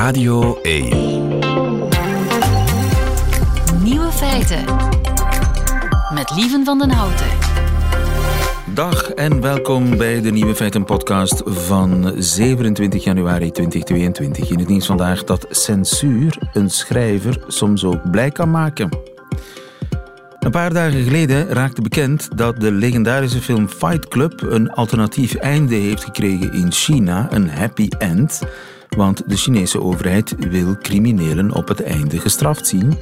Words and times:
Radio 0.00 0.60
1. 0.62 0.88
Nieuwe 3.82 4.10
feiten. 4.12 4.64
Met 6.14 6.30
Lieven 6.36 6.64
van 6.64 6.78
den 6.78 6.90
Houten. 6.90 7.26
Dag 8.74 9.10
en 9.10 9.40
welkom 9.40 9.96
bij 9.96 10.20
de 10.20 10.30
Nieuwe 10.30 10.54
Feiten 10.54 10.84
podcast 10.84 11.42
van 11.44 12.12
27 12.16 13.04
januari 13.04 13.50
2022. 13.50 14.50
In 14.50 14.58
het 14.58 14.68
nieuws 14.68 14.86
vandaag 14.86 15.24
dat 15.24 15.46
censuur 15.50 16.38
een 16.52 16.70
schrijver 16.70 17.44
soms 17.46 17.84
ook 17.84 18.10
blij 18.10 18.30
kan 18.30 18.50
maken. 18.50 18.88
Een 20.38 20.50
paar 20.50 20.72
dagen 20.72 21.02
geleden 21.02 21.48
raakte 21.48 21.82
bekend 21.82 22.28
dat 22.36 22.60
de 22.60 22.72
legendarische 22.72 23.40
film 23.40 23.68
Fight 23.68 24.08
Club 24.08 24.42
een 24.42 24.70
alternatief 24.70 25.34
einde 25.34 25.74
heeft 25.74 26.04
gekregen 26.04 26.52
in 26.52 26.72
China, 26.72 27.28
een 27.30 27.50
happy 27.50 27.88
end. 27.98 28.40
Want 28.96 29.28
de 29.28 29.36
Chinese 29.36 29.80
overheid 29.80 30.34
wil 30.38 30.76
criminelen 30.78 31.54
op 31.54 31.68
het 31.68 31.82
einde 31.82 32.18
gestraft 32.18 32.66
zien 32.66 32.98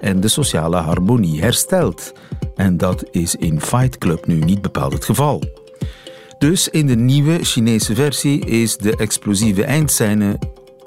en 0.00 0.20
de 0.20 0.28
sociale 0.28 0.76
harmonie 0.76 1.40
herstelt. 1.40 2.12
En 2.54 2.76
dat 2.76 3.04
is 3.10 3.36
in 3.36 3.60
Fight 3.60 3.98
Club 3.98 4.26
nu 4.26 4.38
niet 4.38 4.62
bepaald 4.62 4.92
het 4.92 5.04
geval. 5.04 5.42
Dus 6.38 6.68
in 6.68 6.86
de 6.86 6.96
nieuwe 6.96 7.44
Chinese 7.44 7.94
versie 7.94 8.44
is 8.44 8.76
de 8.76 8.96
explosieve 8.96 9.64
eindscène 9.64 10.38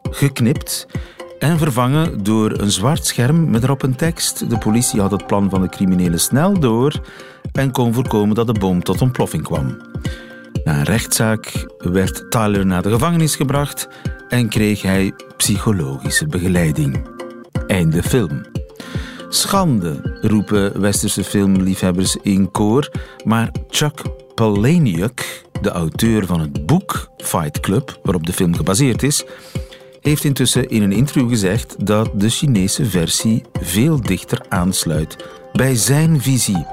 geknipt 0.10 0.88
en 1.40 1.58
vervangen 1.58 2.24
door 2.24 2.60
een 2.60 2.72
zwart 2.72 3.06
scherm 3.06 3.50
met 3.50 3.64
erop 3.64 3.84
een 3.84 3.96
tekst. 3.96 4.50
De 4.50 4.58
politie 4.58 5.02
had 5.02 5.12
het 5.12 5.28
plan 5.28 5.50
van 5.50 5.62
de 5.62 5.70
criminelen 5.70 6.20
snel 6.20 6.60
door 6.60 7.02
en 7.52 7.72
kon 7.72 7.94
voorkomen 7.94 8.36
dat 8.36 8.48
de 8.48 8.60
bom 8.60 8.84
tot 8.84 9.02
ontploffing 9.02 9.44
kwam. 9.44 9.78
Na 10.64 10.78
een 10.78 10.84
rechtszaak 10.84 11.66
werd 11.78 12.32
Tyler 12.32 12.66
naar 12.66 12.82
de 12.82 12.90
gevangenis 12.90 13.36
gebracht 13.36 13.88
en 14.34 14.50
kreeg 14.50 14.82
hij 14.82 15.14
psychologische 15.38 16.28
begeleiding. 16.28 17.08
Einde 17.68 18.04
film. 18.04 18.42
Schande, 19.30 20.18
roepen 20.22 20.82
westerse 20.82 21.24
filmliefhebbers 21.24 22.16
in 22.22 22.52
koor, 22.52 22.92
maar 23.24 23.52
Chuck 23.70 24.02
Palahniuk, 24.36 25.44
de 25.62 25.70
auteur 25.70 26.26
van 26.26 26.40
het 26.40 26.66
boek 26.66 27.10
Fight 27.18 27.60
Club, 27.60 28.00
waarop 28.04 28.26
de 28.26 28.34
film 28.34 28.56
gebaseerd 28.56 29.04
is, 29.04 29.26
heeft 30.02 30.24
intussen 30.24 30.70
in 30.70 30.82
een 30.82 30.92
interview 30.92 31.30
gezegd 31.30 31.86
dat 31.86 32.10
de 32.14 32.30
Chinese 32.30 32.86
versie 32.86 33.44
veel 33.62 34.02
dichter 34.02 34.46
aansluit 34.50 35.16
bij 35.52 35.76
zijn 35.76 36.22
visie. 36.22 36.66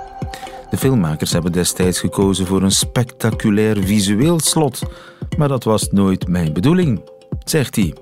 De 0.70 0.76
filmmakers 0.76 1.32
hebben 1.32 1.52
destijds 1.52 2.00
gekozen 2.00 2.46
voor 2.46 2.62
een 2.62 2.70
spectaculair 2.70 3.82
visueel 3.82 4.40
slot, 4.40 4.82
maar 5.38 5.48
dat 5.48 5.64
was 5.64 5.88
nooit 5.90 6.28
mijn 6.28 6.52
bedoeling, 6.52 7.00
zegt 7.44 7.76
hij. 7.76 7.94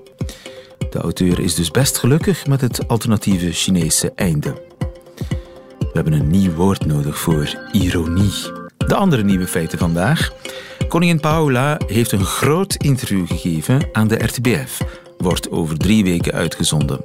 De 0.89 0.99
auteur 0.99 1.39
is 1.39 1.55
dus 1.55 1.71
best 1.71 1.97
gelukkig 1.97 2.47
met 2.47 2.61
het 2.61 2.87
alternatieve 2.87 3.51
Chinese 3.51 4.11
einde. 4.15 4.53
We 5.79 5.89
hebben 5.93 6.13
een 6.13 6.29
nieuw 6.29 6.53
woord 6.53 6.85
nodig 6.85 7.19
voor 7.19 7.57
ironie. 7.71 8.51
De 8.77 8.95
andere 8.95 9.23
nieuwe 9.23 9.47
feiten 9.47 9.77
vandaag. 9.77 10.31
Koningin 10.87 11.19
Paula 11.19 11.79
heeft 11.87 12.11
een 12.11 12.25
groot 12.25 12.75
interview 12.75 13.27
gegeven 13.27 13.89
aan 13.91 14.07
de 14.07 14.15
RTBF. 14.15 14.81
Wordt 15.17 15.51
over 15.51 15.77
drie 15.77 16.03
weken 16.03 16.33
uitgezonden. 16.33 17.01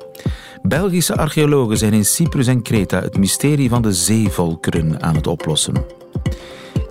Belgische 0.62 1.16
archeologen 1.16 1.78
zijn 1.78 1.92
in 1.92 2.04
Cyprus 2.04 2.46
en 2.46 2.62
Kreta 2.62 3.00
het 3.00 3.16
mysterie 3.16 3.68
van 3.68 3.82
de 3.82 3.92
zeevolkeren 3.92 5.02
aan 5.02 5.14
het 5.14 5.26
oplossen. 5.26 5.84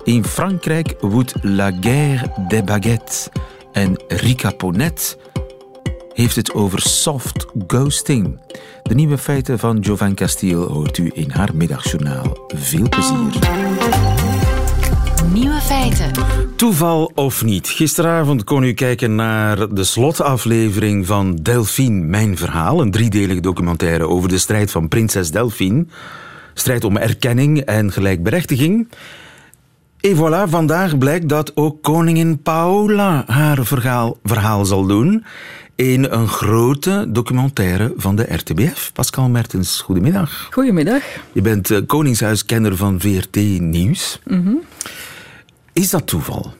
In 0.04 0.24
Frankrijk 0.24 0.94
woedt 1.00 1.34
La 1.42 1.70
Guerre 1.80 2.32
des 2.48 2.64
Baguettes 2.64 3.28
en 3.74 4.02
Rika 4.08 4.50
Ponet 4.50 5.18
heeft 6.12 6.36
het 6.36 6.52
over 6.52 6.80
soft 6.80 7.46
ghosting. 7.66 8.40
De 8.82 8.94
nieuwe 8.94 9.18
feiten 9.18 9.58
van 9.58 9.78
Jovan 9.78 10.14
Castiel 10.14 10.72
hoort 10.72 10.98
u 10.98 11.10
in 11.14 11.30
haar 11.30 11.50
middagjournaal. 11.54 12.46
Veel 12.54 12.88
plezier. 12.88 13.32
Nieuwe 15.32 15.60
feiten. 15.60 16.10
Toeval 16.56 17.10
of 17.14 17.44
niet? 17.44 17.68
Gisteravond 17.68 18.44
kon 18.44 18.62
u 18.62 18.72
kijken 18.72 19.14
naar 19.14 19.74
de 19.74 19.84
slotaflevering 19.84 21.06
van 21.06 21.34
Delphine, 21.34 22.06
Mijn 22.06 22.36
Verhaal. 22.36 22.80
Een 22.80 22.90
driedelige 22.90 23.40
documentaire 23.40 24.08
over 24.08 24.28
de 24.28 24.38
strijd 24.38 24.70
van 24.70 24.88
prinses 24.88 25.30
Delphine. 25.30 25.86
Strijd 26.54 26.84
om 26.84 26.96
erkenning 26.96 27.60
en 27.60 27.92
gelijkberechtiging. 27.92 28.88
En 30.04 30.16
voilà, 30.16 30.48
vandaag 30.48 30.98
blijkt 30.98 31.28
dat 31.28 31.56
ook 31.56 31.82
koningin 31.82 32.42
Paola 32.42 33.24
haar 33.26 33.64
verhaal, 33.64 34.18
verhaal 34.22 34.64
zal 34.64 34.86
doen 34.86 35.24
in 35.74 36.04
een 36.04 36.28
grote 36.28 37.06
documentaire 37.08 37.92
van 37.96 38.16
de 38.16 38.34
RTBF. 38.34 38.92
Pascal 38.92 39.28
Mertens, 39.28 39.80
goedemiddag. 39.80 40.48
Goedemiddag. 40.50 41.02
Je 41.32 41.40
bent 41.42 41.70
uh, 41.70 41.78
koningshuiskenner 41.86 42.76
van 42.76 43.00
VRT 43.00 43.36
Nieuws. 43.60 44.20
Mhm. 44.24 44.54
Is 45.72 45.90
dat 45.90 46.06
toeval? 46.06 46.52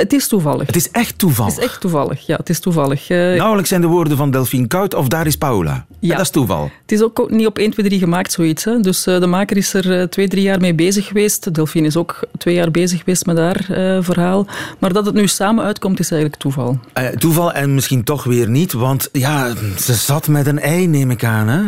Het 0.00 0.12
is 0.12 0.28
toevallig. 0.28 0.66
Het 0.66 0.76
is 0.76 0.90
echt 0.90 1.18
toevallig? 1.18 1.54
Het 1.54 1.62
is 1.62 1.70
echt 1.70 1.80
toevallig, 1.80 2.26
ja. 2.26 2.36
Het 2.36 2.48
is 2.48 2.60
toevallig. 2.60 3.10
Uh, 3.10 3.18
Nauwelijks 3.18 3.68
zijn 3.68 3.80
de 3.80 3.86
woorden 3.86 4.16
van 4.16 4.30
Delphine 4.30 4.66
Kout 4.66 4.94
of 4.94 5.08
daar 5.08 5.26
is 5.26 5.36
Paula. 5.36 5.86
Ja. 5.98 6.16
dat 6.16 6.20
is 6.24 6.30
toeval. 6.30 6.70
Het 6.82 6.92
is 6.92 7.02
ook 7.02 7.30
niet 7.30 7.46
op 7.46 7.58
1, 7.58 7.70
2, 7.70 7.86
3 7.86 7.98
gemaakt, 7.98 8.32
zoiets. 8.32 8.64
Hè. 8.64 8.80
Dus 8.80 9.06
uh, 9.06 9.20
de 9.20 9.26
maker 9.26 9.56
is 9.56 9.74
er 9.74 10.00
uh, 10.00 10.02
twee, 10.02 10.28
drie 10.28 10.42
jaar 10.42 10.60
mee 10.60 10.74
bezig 10.74 11.06
geweest. 11.06 11.54
Delphine 11.54 11.86
is 11.86 11.96
ook 11.96 12.18
twee 12.38 12.54
jaar 12.54 12.70
bezig 12.70 12.98
geweest 12.98 13.26
met 13.26 13.38
haar 13.38 13.64
verhaal. 14.02 14.46
Maar 14.78 14.92
dat 14.92 15.06
het 15.06 15.14
nu 15.14 15.26
samen 15.26 15.64
uitkomt, 15.64 15.98
is 15.98 16.10
eigenlijk 16.10 16.42
toeval. 16.42 16.78
toeval 17.18 17.52
en 17.52 17.74
misschien 17.74 18.04
toch 18.04 18.24
weer 18.24 18.48
niet, 18.48 18.72
want 18.72 19.08
ja, 19.12 19.54
ze 19.78 19.94
zat 19.94 20.28
met 20.28 20.46
een 20.46 20.60
ei, 20.60 20.86
neem 20.86 21.10
ik 21.10 21.24
aan, 21.24 21.48
hè? 21.48 21.62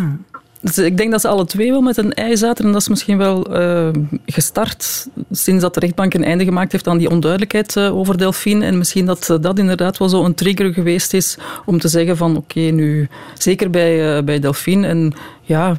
Dus 0.63 0.79
ik 0.79 0.97
denk 0.97 1.11
dat 1.11 1.21
ze 1.21 1.29
alle 1.29 1.45
twee 1.45 1.71
wel 1.71 1.81
met 1.81 1.97
een 1.97 2.13
ei 2.13 2.37
zaten. 2.37 2.65
En 2.65 2.73
dat 2.73 2.81
is 2.81 2.89
misschien 2.89 3.19
wel 3.19 3.61
uh, 3.61 3.89
gestart 4.27 5.09
sinds 5.31 5.63
dat 5.63 5.75
de 5.75 5.81
rechtbank 5.81 6.15
een 6.15 6.25
einde 6.25 6.45
gemaakt 6.45 6.73
heeft 6.73 6.87
aan 6.87 6.99
die 6.99 7.11
onduidelijkheid 7.11 7.79
over 7.79 8.19
Delphine. 8.19 8.65
En 8.65 8.79
misschien 8.79 9.07
dat 9.07 9.29
uh, 9.31 9.37
dat 9.41 9.59
inderdaad 9.59 9.99
wel 9.99 10.09
zo 10.09 10.25
een 10.25 10.35
trigger 10.35 10.73
geweest 10.73 11.15
is 11.15 11.39
om 11.67 11.79
te 11.79 11.89
zeggen 11.89 12.17
van 12.17 12.37
oké, 12.37 12.61
nu 12.61 13.09
zeker 13.39 13.71
bij, 13.71 14.25
bij 14.25 14.39
Delphine 14.39 14.87
en 14.87 15.13
ja, 15.43 15.77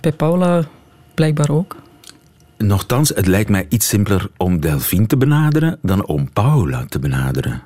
bij 0.00 0.12
Paula 0.12 0.64
blijkbaar 1.14 1.50
ook. 1.50 1.76
Nochtans, 2.58 3.08
het 3.08 3.26
lijkt 3.26 3.50
mij 3.50 3.66
iets 3.68 3.88
simpeler 3.88 4.30
om 4.36 4.60
Delphine 4.60 5.06
te 5.06 5.16
benaderen 5.16 5.78
dan 5.82 6.06
om 6.06 6.32
Paula 6.32 6.84
te 6.88 6.98
benaderen. 6.98 7.62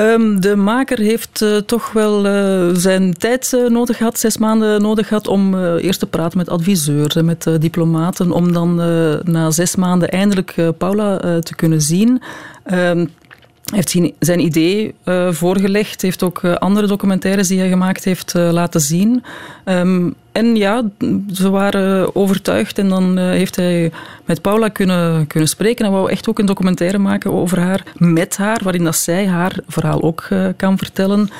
Um, 0.00 0.40
de 0.40 0.56
maker 0.56 0.98
heeft 0.98 1.40
uh, 1.42 1.56
toch 1.56 1.92
wel 1.92 2.26
uh, 2.26 2.74
zijn 2.74 3.14
tijd 3.16 3.52
uh, 3.54 3.68
nodig 3.68 3.96
gehad, 3.96 4.18
zes 4.18 4.38
maanden 4.38 4.82
nodig 4.82 5.08
gehad, 5.08 5.28
om 5.28 5.54
eerst 5.76 6.00
te 6.00 6.06
praten 6.06 6.38
met 6.38 6.48
adviseurs 6.48 7.16
en 7.16 7.24
met 7.24 7.46
diplomaten, 7.60 8.32
om 8.32 8.52
dan 8.52 8.74
na 9.24 9.50
zes 9.50 9.76
maanden 9.76 10.08
eindelijk 10.08 10.54
Paula 10.78 11.40
te 11.40 11.54
kunnen 11.56 11.82
zien. 11.82 12.22
Um, 12.72 13.10
heeft 13.74 13.96
zijn 14.18 14.40
idee 14.40 14.94
voorgelegd, 15.30 16.02
heeft 16.02 16.22
ook 16.22 16.44
andere 16.44 16.86
documentaires 16.86 17.48
die 17.48 17.58
hij 17.58 17.68
gemaakt 17.68 18.04
heeft 18.04 18.34
laten 18.34 18.80
zien. 18.80 19.24
Um, 19.64 20.14
en 20.32 20.56
ja, 20.56 20.84
ze 21.32 21.50
waren 21.50 22.16
overtuigd 22.16 22.78
en 22.78 22.88
dan 22.88 23.18
heeft 23.18 23.56
hij 23.56 23.92
met 24.24 24.42
Paula 24.42 24.68
kunnen, 24.68 25.26
kunnen 25.26 25.48
spreken. 25.48 25.84
En 25.84 25.92
wou 25.92 26.10
echt 26.10 26.28
ook 26.28 26.38
een 26.38 26.46
documentaire 26.46 26.98
maken 26.98 27.32
over 27.32 27.58
haar, 27.58 27.84
met 27.96 28.36
haar, 28.36 28.60
waarin 28.62 28.84
dat 28.84 28.96
zij 28.96 29.26
haar 29.26 29.58
verhaal 29.66 30.02
ook 30.02 30.28
kan 30.56 30.78
vertellen. 30.78 31.30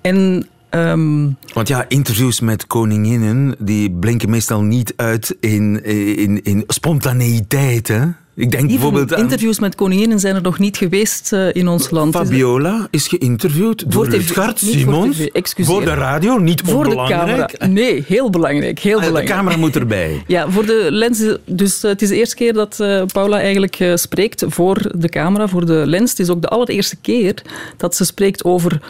En 0.00 0.46
Um, 0.74 1.36
Want 1.52 1.68
ja, 1.68 1.84
interviews 1.88 2.40
met 2.40 2.66
koninginnen 2.66 3.54
die 3.58 3.90
blinken 3.90 4.30
meestal 4.30 4.62
niet 4.62 4.92
uit 4.96 5.36
in, 5.40 5.84
in, 6.16 6.42
in 6.42 6.64
spontaneïteit. 6.66 7.88
Hè? 7.88 8.04
Ik 8.36 8.50
denk 8.50 8.68
bijvoorbeeld 8.68 9.14
aan... 9.14 9.20
Interviews 9.20 9.58
met 9.58 9.74
koninginnen 9.74 10.20
zijn 10.20 10.34
er 10.34 10.42
nog 10.42 10.58
niet 10.58 10.76
geweest 10.76 11.32
uh, 11.32 11.54
in 11.54 11.68
ons 11.68 11.90
land. 11.90 12.14
Fabiola 12.14 12.88
is 12.90 13.08
geïnterviewd 13.08 13.90
door 13.90 14.06
Lutgard 14.06 14.58
Simons. 14.58 15.16
Voor, 15.16 15.64
voor, 15.64 15.84
de 15.84 15.94
radio, 15.94 16.38
niet 16.38 16.62
voor 16.64 16.84
de 16.84 16.94
camera. 16.94 17.50
Nee, 17.68 18.04
heel 18.06 18.30
belangrijk. 18.30 18.78
Heel 18.78 18.98
belangrijk. 18.98 19.26
De 19.26 19.32
camera 19.32 19.56
moet 19.56 19.76
erbij. 19.76 20.22
Ja, 20.26 20.50
voor 20.50 20.66
de 20.66 20.86
lens. 20.90 21.22
Dus 21.44 21.84
uh, 21.84 21.90
het 21.90 22.02
is 22.02 22.08
de 22.08 22.16
eerste 22.16 22.36
keer 22.36 22.52
dat 22.52 22.78
uh, 22.80 23.02
Paula 23.12 23.40
eigenlijk 23.40 23.92
spreekt 23.94 24.44
voor 24.48 24.92
de 24.96 25.08
camera, 25.08 25.48
voor 25.48 25.66
de 25.66 25.82
lens. 25.86 26.10
Het 26.10 26.18
is 26.18 26.30
ook 26.30 26.42
de 26.42 26.48
allereerste 26.48 26.96
keer 26.96 27.42
dat 27.76 27.96
ze 27.96 28.04
spreekt 28.04 28.44
over 28.44 28.80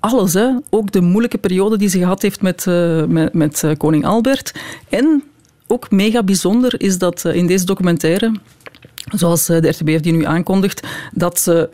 alles. 0.00 0.34
Hè. 0.34 0.48
Ook 0.70 0.92
de 0.92 1.00
moeilijke 1.00 1.38
periode 1.38 1.78
die 1.78 1.88
ze 1.88 1.98
gehad 1.98 2.22
heeft 2.22 2.42
met, 2.42 2.66
met, 3.08 3.34
met 3.34 3.64
koning 3.76 4.04
Albert. 4.04 4.54
En 4.88 5.22
ook 5.66 5.90
mega 5.90 6.22
bijzonder 6.22 6.80
is 6.80 6.98
dat 6.98 7.24
in 7.24 7.46
deze 7.46 7.64
documentaire, 7.64 8.32
zoals 9.14 9.46
de 9.46 9.68
RTBF 9.68 10.00
die 10.00 10.12
nu 10.12 10.24
aankondigt, 10.24 10.86
dat 11.12 11.40
ze 11.40 11.68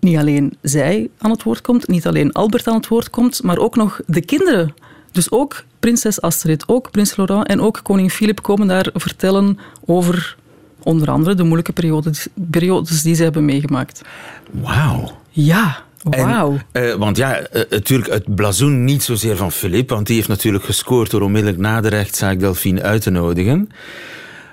niet 0.00 0.16
alleen 0.16 0.56
zij 0.62 1.10
aan 1.18 1.30
het 1.30 1.42
woord 1.42 1.60
komt, 1.60 1.88
niet 1.88 2.06
alleen 2.06 2.32
Albert 2.32 2.66
aan 2.66 2.76
het 2.76 2.88
woord 2.88 3.10
komt, 3.10 3.42
maar 3.42 3.58
ook 3.58 3.76
nog 3.76 4.00
de 4.06 4.20
kinderen. 4.20 4.74
Dus 5.12 5.30
ook 5.30 5.64
prinses 5.78 6.20
Astrid, 6.20 6.68
ook 6.68 6.90
prins 6.90 7.16
Laurent 7.16 7.46
en 7.46 7.60
ook 7.60 7.80
koning 7.82 8.12
Filip 8.12 8.42
komen 8.42 8.66
daar 8.66 8.90
vertellen 8.94 9.58
over 9.84 10.36
onder 10.82 11.10
andere 11.10 11.34
de 11.34 11.42
moeilijke 11.42 11.72
periodes, 11.72 12.26
periodes 12.50 13.02
die 13.02 13.14
ze 13.14 13.22
hebben 13.22 13.44
meegemaakt. 13.44 14.02
Wauw. 14.50 15.10
Ja, 15.30 15.86
Wauw. 16.02 16.58
Uh, 16.72 16.94
want 16.94 17.16
ja, 17.16 17.40
uh, 17.40 17.62
natuurlijk 17.70 18.12
het 18.12 18.34
blazoen 18.34 18.84
niet 18.84 19.02
zozeer 19.02 19.36
van 19.36 19.52
Filip, 19.52 19.88
want 19.88 20.06
die 20.06 20.16
heeft 20.16 20.28
natuurlijk 20.28 20.64
gescoord 20.64 21.10
door 21.10 21.20
onmiddellijk 21.20 21.60
na 21.60 21.80
de 21.80 21.88
rechtszaak 21.88 22.40
Delphine 22.40 22.82
uit 22.82 23.02
te 23.02 23.10
nodigen. 23.10 23.70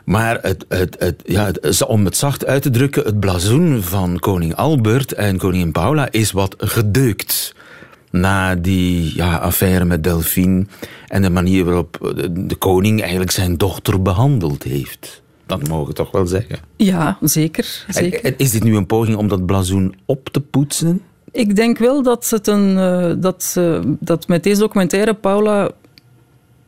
Maar 0.05 0.39
het, 0.41 0.65
het, 0.67 0.95
het, 0.99 1.21
ja, 1.25 1.51
om 1.87 2.05
het 2.05 2.17
zacht 2.17 2.45
uit 2.45 2.61
te 2.61 2.69
drukken, 2.69 3.03
het 3.03 3.19
blazoen 3.19 3.81
van 3.81 4.19
koning 4.19 4.55
Albert 4.55 5.13
en 5.13 5.37
koningin 5.37 5.71
Paula 5.71 6.11
is 6.11 6.31
wat 6.31 6.55
gedeukt. 6.57 7.55
Na 8.11 8.55
die 8.55 9.15
ja, 9.15 9.37
affaire 9.37 9.85
met 9.85 10.03
Delphine 10.03 10.65
en 11.07 11.21
de 11.21 11.29
manier 11.29 11.65
waarop 11.65 12.13
de 12.31 12.55
koning 12.55 13.01
eigenlijk 13.01 13.31
zijn 13.31 13.57
dochter 13.57 14.01
behandeld 14.01 14.63
heeft. 14.63 15.23
Dat 15.45 15.67
mogen 15.67 15.87
we 15.87 15.93
toch 15.93 16.11
wel 16.11 16.27
zeggen. 16.27 16.59
Ja, 16.75 17.17
zeker. 17.21 17.85
zeker. 17.89 18.23
En, 18.23 18.33
is 18.37 18.51
dit 18.51 18.63
nu 18.63 18.75
een 18.75 18.85
poging 18.85 19.17
om 19.17 19.27
dat 19.27 19.45
blazoen 19.45 19.95
op 20.05 20.29
te 20.29 20.41
poetsen? 20.41 21.01
Ik 21.31 21.55
denk 21.55 21.77
wel 21.77 22.03
dat, 22.03 22.29
het 22.29 22.47
een, 22.47 22.69
uh, 22.69 23.13
dat, 23.17 23.55
uh, 23.57 23.79
dat 23.99 24.27
met 24.27 24.43
deze 24.43 24.59
documentaire 24.59 25.13
Paula 25.13 25.71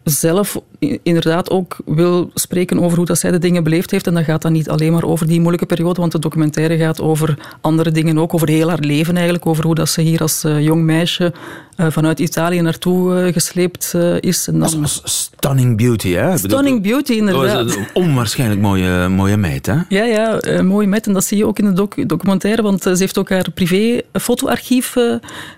zelf 0.03 0.61
inderdaad 1.03 1.49
ook 1.49 1.77
wil 1.85 2.31
spreken 2.33 2.79
over 2.79 2.97
hoe 2.97 3.05
dat 3.05 3.19
zij 3.19 3.31
de 3.31 3.37
dingen 3.37 3.63
beleefd 3.63 3.91
heeft. 3.91 4.07
En 4.07 4.13
dat 4.13 4.23
gaat 4.23 4.41
dan 4.41 4.51
niet 4.51 4.69
alleen 4.69 4.91
maar 4.91 5.03
over 5.03 5.27
die 5.27 5.39
moeilijke 5.39 5.65
periode, 5.65 5.99
want 5.99 6.11
de 6.11 6.19
documentaire 6.19 6.77
gaat 6.77 7.01
over 7.01 7.37
andere 7.61 7.91
dingen 7.91 8.17
ook, 8.17 8.33
over 8.33 8.49
heel 8.49 8.69
haar 8.69 8.79
leven 8.79 9.15
eigenlijk, 9.15 9.45
over 9.45 9.63
hoe 9.63 9.75
dat 9.75 9.89
ze 9.89 10.01
hier 10.01 10.21
als 10.21 10.43
uh, 10.45 10.61
jong 10.61 10.83
meisje 10.83 11.33
uh, 11.77 11.85
vanuit 11.89 12.19
Italië 12.19 12.61
naartoe 12.61 13.25
uh, 13.25 13.33
gesleept 13.33 13.93
is. 14.19 14.47
En 14.47 14.59
dan... 14.59 14.87
Stunning 15.03 15.77
beauty, 15.77 16.11
hè? 16.11 16.37
Stunning 16.37 16.81
beauty, 16.81 17.13
inderdaad. 17.13 17.77
Onwaarschijnlijk 17.93 18.61
mooie, 18.61 19.07
mooie 19.07 19.37
meid, 19.37 19.65
hè? 19.65 19.75
Ja, 19.89 20.03
ja, 20.03 20.39
mooie 20.63 20.87
meid. 20.87 21.07
En 21.07 21.13
dat 21.13 21.25
zie 21.25 21.37
je 21.37 21.45
ook 21.45 21.59
in 21.59 21.65
de 21.65 21.73
doc 21.73 21.89
documentaire, 22.07 22.61
want 22.61 22.81
ze 22.83 22.95
heeft 22.97 23.17
ook 23.17 23.29
haar 23.29 23.51
privé 23.53 24.01
fotoarchief 24.13 24.95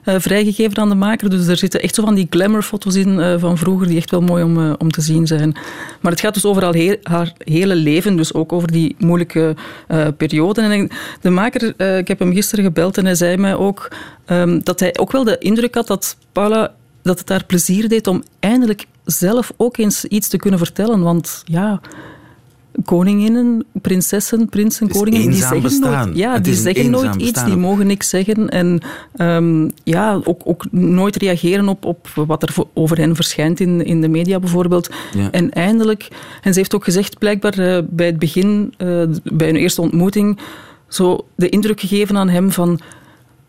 vrijgegeven 0.03 0.77
aan 0.77 0.89
de 0.89 0.95
maker. 0.95 1.29
Dus 1.29 1.47
er 1.47 1.57
zitten 1.57 1.81
echt 1.81 1.95
zo 1.95 2.03
van 2.03 2.15
die 2.15 2.27
glamour-foto's 2.29 2.95
in 2.95 3.39
van 3.39 3.57
vroeger, 3.57 3.87
die 3.87 3.97
echt 3.97 4.11
wel 4.11 4.21
mooi 4.21 4.43
om, 4.43 4.75
om 4.77 4.91
te 4.91 5.01
zien 5.01 5.08
zijn. 5.27 5.57
Maar 6.01 6.11
het 6.11 6.21
gaat 6.21 6.33
dus 6.33 6.45
over 6.45 6.73
heel, 6.73 6.97
haar 7.03 7.33
hele 7.37 7.75
leven, 7.75 8.15
dus 8.15 8.33
ook 8.33 8.53
over 8.53 8.71
die 8.71 8.95
moeilijke 8.97 9.55
uh. 9.87 10.71
En 10.71 10.89
de 11.21 11.29
maker, 11.29 11.73
uh, 11.77 11.97
ik 11.97 12.07
heb 12.07 12.19
hem 12.19 12.33
gisteren 12.33 12.65
gebeld 12.65 12.97
en 12.97 13.05
hij 13.05 13.15
zei 13.15 13.37
mij 13.37 13.55
ook 13.55 13.91
um, 14.27 14.63
dat 14.63 14.79
hij 14.79 14.97
ook 14.99 15.11
wel 15.11 15.23
de 15.23 15.37
indruk 15.37 15.75
had 15.75 15.87
dat 15.87 16.17
Paula 16.31 16.73
dat 17.01 17.19
het 17.19 17.29
haar 17.29 17.45
plezier 17.45 17.89
deed 17.89 18.07
om 18.07 18.23
eindelijk 18.39 18.85
zelf 19.05 19.51
ook 19.57 19.77
eens 19.77 20.05
iets 20.05 20.27
te 20.27 20.37
kunnen 20.37 20.59
vertellen. 20.59 21.01
Want 21.01 21.41
ja, 21.45 21.81
koninginnen, 22.85 23.65
prinsessen, 23.71 24.49
prinsen, 24.49 24.89
koningen, 24.89 25.29
die 25.29 25.45
zeggen 25.45 25.79
nooit, 25.79 26.17
ja, 26.17 26.39
die 26.39 26.53
zeggen 26.53 26.89
nooit 26.89 27.15
iets, 27.15 27.43
die 27.43 27.55
mogen 27.55 27.87
niks 27.87 28.09
zeggen 28.09 28.49
en 28.49 28.81
um, 29.17 29.71
ja, 29.83 30.21
ook, 30.23 30.41
ook 30.43 30.65
nooit 30.71 31.15
reageren 31.15 31.67
op, 31.67 31.85
op 31.85 32.07
wat 32.15 32.43
er 32.43 32.55
over 32.73 32.97
hen 32.97 33.15
verschijnt 33.15 33.59
in, 33.59 33.85
in 33.85 34.01
de 34.01 34.07
media 34.07 34.39
bijvoorbeeld. 34.39 34.89
Ja. 35.13 35.31
En 35.31 35.51
eindelijk, 35.51 36.07
en 36.41 36.53
ze 36.53 36.59
heeft 36.59 36.75
ook 36.75 36.83
gezegd 36.83 37.17
blijkbaar 37.17 37.59
uh, 37.59 37.77
bij 37.89 38.05
het 38.05 38.19
begin, 38.19 38.73
uh, 38.77 39.03
bij 39.23 39.49
een 39.49 39.55
eerste 39.55 39.81
ontmoeting, 39.81 40.39
zo 40.87 41.25
de 41.35 41.49
indruk 41.49 41.79
gegeven 41.79 42.17
aan 42.17 42.29
hem 42.29 42.51
van 42.51 42.79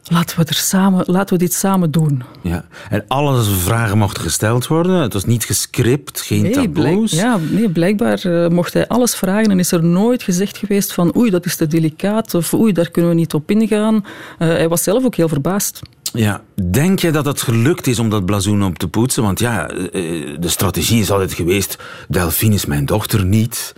Laten 0.02 0.38
we, 0.38 0.44
er 0.44 0.54
samen, 0.54 1.04
laten 1.06 1.38
we 1.38 1.44
dit 1.44 1.52
samen 1.52 1.90
doen. 1.90 2.22
Ja. 2.42 2.64
En 2.90 3.04
alle 3.08 3.42
vragen 3.42 3.98
mochten 3.98 4.22
gesteld 4.22 4.66
worden. 4.66 5.00
Het 5.00 5.12
was 5.12 5.24
niet 5.24 5.44
gescript, 5.44 6.20
geen 6.20 6.42
nee, 6.42 6.52
taboes. 6.52 7.10
ja, 7.10 7.38
nee, 7.50 7.70
blijkbaar 7.70 8.26
uh, 8.26 8.48
mocht 8.48 8.72
hij 8.72 8.88
alles 8.88 9.14
vragen 9.14 9.50
en 9.50 9.58
is 9.58 9.72
er 9.72 9.84
nooit 9.84 10.22
gezegd 10.22 10.56
geweest 10.56 10.92
van 10.92 11.16
oei, 11.16 11.30
dat 11.30 11.46
is 11.46 11.56
te 11.56 11.66
delicaat 11.66 12.34
of 12.34 12.54
oei, 12.54 12.72
daar 12.72 12.90
kunnen 12.90 13.10
we 13.10 13.16
niet 13.16 13.34
op 13.34 13.50
ingaan. 13.50 13.94
Uh, 13.94 14.02
hij 14.38 14.68
was 14.68 14.82
zelf 14.82 15.04
ook 15.04 15.14
heel 15.14 15.28
verbaasd. 15.28 15.80
Ja, 16.12 16.42
denk 16.70 16.98
je 16.98 17.10
dat 17.10 17.24
het 17.24 17.42
gelukt 17.42 17.86
is 17.86 17.98
om 17.98 18.10
dat 18.10 18.24
blazoen 18.24 18.64
op 18.64 18.78
te 18.78 18.88
poetsen? 18.88 19.22
Want 19.22 19.38
ja, 19.38 19.68
eh, 19.68 19.80
de 20.38 20.48
strategie 20.48 21.00
is 21.00 21.10
altijd 21.10 21.34
geweest, 21.34 21.78
Delphine 22.08 22.54
is 22.54 22.66
mijn 22.66 22.86
dochter 22.86 23.24
niet. 23.24 23.74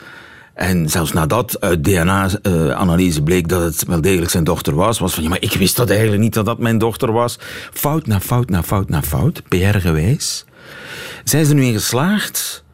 En 0.62 0.88
zelfs 0.88 1.12
nadat 1.12 1.60
uit 1.60 1.84
DNA-analyse 1.84 3.22
bleek 3.22 3.48
dat 3.48 3.62
het 3.62 3.84
wel 3.84 4.00
degelijk 4.00 4.30
zijn 4.30 4.44
dochter 4.44 4.74
was, 4.74 4.98
was 4.98 5.14
van 5.14 5.22
ja, 5.22 5.28
maar 5.28 5.42
ik 5.42 5.52
wist 5.52 5.76
dat 5.76 5.90
eigenlijk 5.90 6.20
niet 6.20 6.34
dat 6.34 6.46
dat 6.46 6.58
mijn 6.58 6.78
dochter 6.78 7.12
was. 7.12 7.38
Fout 7.72 8.06
na 8.06 8.20
fout 8.20 8.50
na 8.50 8.62
fout 8.62 8.88
na 8.88 9.02
fout, 9.02 9.42
PR-gewijs. 9.48 10.44
Zijn 11.24 11.44
ze 11.46 11.54
nu 11.54 11.64
in 11.64 11.72
geslaagd 11.72 12.64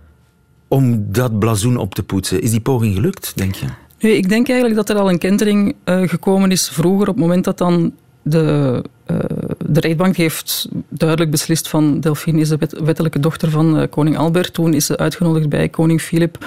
om 0.68 1.12
dat 1.12 1.38
blazoen 1.38 1.76
op 1.76 1.94
te 1.94 2.02
poetsen? 2.02 2.42
Is 2.42 2.50
die 2.50 2.60
poging 2.60 2.94
gelukt, 2.94 3.32
denk 3.36 3.54
je? 3.54 3.66
Nee, 4.00 4.16
ik 4.16 4.28
denk 4.28 4.48
eigenlijk 4.48 4.76
dat 4.76 4.96
er 4.96 5.02
al 5.02 5.10
een 5.10 5.18
kentering 5.18 5.74
uh, 5.84 6.08
gekomen 6.08 6.50
is 6.50 6.68
vroeger, 6.68 7.08
op 7.08 7.14
het 7.14 7.24
moment 7.24 7.44
dat 7.44 7.58
dan 7.58 7.92
de, 8.22 8.84
uh, 9.06 9.18
de 9.66 9.80
rechtbank 9.80 10.16
heeft 10.16 10.68
duidelijk 10.88 11.30
beslist 11.30 11.68
van 11.68 12.00
Delphine 12.00 12.40
is 12.40 12.48
de 12.48 12.56
wet, 12.56 12.80
wettelijke 12.80 13.20
dochter 13.20 13.50
van 13.50 13.86
koning 13.90 14.18
Albert. 14.18 14.52
Toen 14.54 14.74
is 14.74 14.86
ze 14.86 14.96
uitgenodigd 14.96 15.48
bij 15.48 15.68
koning 15.68 16.00
Filip 16.00 16.38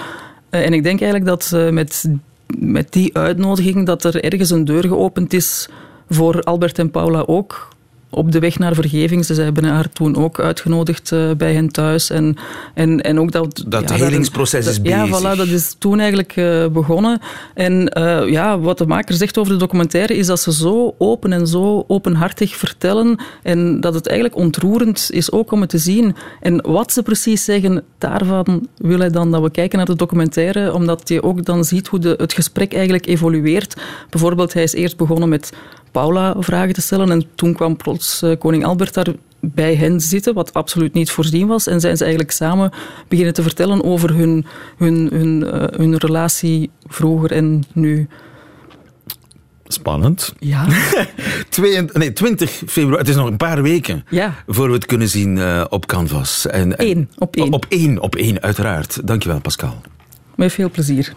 en 0.51 0.73
ik 0.73 0.83
denk 0.83 1.01
eigenlijk 1.01 1.25
dat 1.25 1.51
uh, 1.53 1.69
met, 1.69 2.09
met 2.57 2.93
die 2.93 3.17
uitnodiging 3.17 3.85
dat 3.85 4.03
er 4.03 4.23
ergens 4.23 4.49
een 4.49 4.65
deur 4.65 4.87
geopend 4.87 5.33
is 5.33 5.69
voor 6.09 6.41
Albert 6.41 6.79
en 6.79 6.91
Paula 6.91 7.23
ook 7.25 7.69
op 8.11 8.31
de 8.31 8.39
weg 8.39 8.59
naar 8.59 8.75
vergeving. 8.75 9.25
Ze 9.25 9.41
hebben 9.41 9.63
haar 9.63 9.89
toen 9.89 10.15
ook 10.15 10.39
uitgenodigd 10.39 11.11
uh, 11.11 11.31
bij 11.31 11.53
hen 11.53 11.69
thuis. 11.69 12.09
En, 12.09 12.35
en, 12.73 13.01
en 13.01 13.19
ook 13.19 13.31
dat... 13.31 13.63
Dat 13.67 13.89
ja, 13.89 13.95
helingsproces 13.95 14.67
is 14.67 14.81
bezig. 14.81 15.09
Ja, 15.09 15.19
voilà, 15.19 15.37
dat 15.37 15.47
is 15.47 15.75
toen 15.77 15.99
eigenlijk 15.99 16.35
uh, 16.35 16.67
begonnen. 16.67 17.19
En 17.53 17.91
uh, 17.97 18.29
ja, 18.29 18.59
wat 18.59 18.77
de 18.77 18.85
maker 18.85 19.15
zegt 19.15 19.37
over 19.37 19.53
de 19.53 19.59
documentaire 19.59 20.15
is 20.15 20.27
dat 20.27 20.39
ze 20.39 20.53
zo 20.53 20.95
open 20.97 21.33
en 21.33 21.47
zo 21.47 21.83
openhartig 21.87 22.55
vertellen 22.55 23.19
en 23.43 23.79
dat 23.79 23.93
het 23.93 24.07
eigenlijk 24.07 24.39
ontroerend 24.39 25.07
is 25.11 25.31
ook 25.31 25.51
om 25.51 25.61
het 25.61 25.69
te 25.69 25.77
zien. 25.77 26.15
En 26.39 26.61
wat 26.61 26.93
ze 26.93 27.03
precies 27.03 27.43
zeggen, 27.43 27.83
daarvan 27.97 28.67
wil 28.77 28.99
hij 28.99 29.09
dan 29.09 29.31
dat 29.31 29.41
we 29.41 29.51
kijken 29.51 29.77
naar 29.77 29.87
de 29.87 29.95
documentaire, 29.95 30.73
omdat 30.73 31.09
je 31.09 31.23
ook 31.23 31.45
dan 31.45 31.63
ziet 31.63 31.87
hoe 31.87 31.99
de, 31.99 32.13
het 32.17 32.33
gesprek 32.33 32.73
eigenlijk 32.73 33.05
evolueert. 33.05 33.75
Bijvoorbeeld, 34.09 34.53
hij 34.53 34.63
is 34.63 34.73
eerst 34.73 34.97
begonnen 34.97 35.29
met 35.29 35.53
Paula 35.91 36.35
vragen 36.39 36.73
te 36.73 36.81
stellen. 36.81 37.11
En 37.11 37.23
toen 37.35 37.53
kwam 37.53 37.77
plots 37.77 38.00
koning 38.39 38.65
Albert 38.65 38.93
daar 38.93 39.13
bij 39.41 39.75
hen 39.75 39.99
zitten, 39.99 40.33
wat 40.33 40.53
absoluut 40.53 40.93
niet 40.93 41.11
voorzien 41.11 41.47
was. 41.47 41.67
En 41.67 41.79
zijn 41.79 41.97
ze 41.97 42.03
eigenlijk 42.03 42.33
samen 42.33 42.71
beginnen 43.07 43.33
te 43.33 43.41
vertellen 43.41 43.83
over 43.83 44.15
hun, 44.15 44.45
hun, 44.77 45.09
hun, 45.13 45.41
uh, 45.41 45.63
hun 45.71 45.97
relatie 45.97 46.69
vroeger 46.87 47.31
en 47.31 47.63
nu. 47.73 48.07
Spannend. 49.67 50.33
Ja. 50.39 50.67
Twee, 51.49 51.81
nee, 51.93 52.13
20 52.13 52.61
februari, 52.67 52.97
het 52.97 53.07
is 53.07 53.15
nog 53.15 53.27
een 53.27 53.37
paar 53.37 53.61
weken 53.61 54.05
ja. 54.09 54.35
voor 54.47 54.67
we 54.67 54.73
het 54.73 54.85
kunnen 54.85 55.09
zien 55.09 55.37
uh, 55.37 55.65
op 55.69 55.85
Canvas. 55.85 56.47
En, 56.47 56.77
en, 56.77 56.87
Eén, 56.87 57.09
op 57.17 57.35
één. 57.35 57.53
Op 57.53 57.65
één, 57.69 57.99
op 57.99 58.15
één, 58.15 58.41
uiteraard. 58.41 59.07
Dankjewel, 59.07 59.39
Pascal. 59.39 59.81
Met 60.35 60.51
veel 60.51 60.69
plezier. 60.69 61.13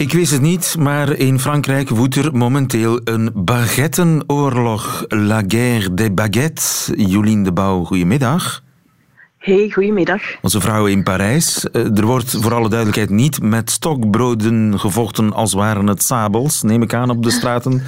Ik 0.00 0.12
wist 0.12 0.32
het 0.32 0.40
niet, 0.40 0.76
maar 0.78 1.12
in 1.12 1.40
Frankrijk 1.40 1.88
woedt 1.88 2.16
er 2.16 2.36
momenteel 2.36 3.00
een 3.04 3.30
baguettenoorlog. 3.34 5.04
La 5.08 5.42
guerre 5.48 5.94
des 5.94 6.14
baguettes. 6.14 6.90
Jolien 6.96 7.42
de 7.42 7.52
Bouw, 7.52 7.84
goedemiddag. 7.84 8.62
Hey, 9.38 9.70
goedemiddag. 9.70 10.22
Onze 10.42 10.60
vrouwen 10.60 10.90
in 10.90 11.02
Parijs. 11.02 11.70
Eh, 11.70 11.98
er 11.98 12.06
wordt 12.06 12.36
voor 12.40 12.54
alle 12.54 12.68
duidelijkheid 12.68 13.10
niet 13.10 13.42
met 13.42 13.70
stokbroden 13.70 14.78
gevochten 14.78 15.32
als 15.32 15.52
waren 15.52 15.86
het 15.86 16.02
sabels, 16.02 16.62
neem 16.62 16.82
ik 16.82 16.94
aan, 16.94 17.10
op 17.10 17.22
de 17.22 17.30
straten 17.30 17.82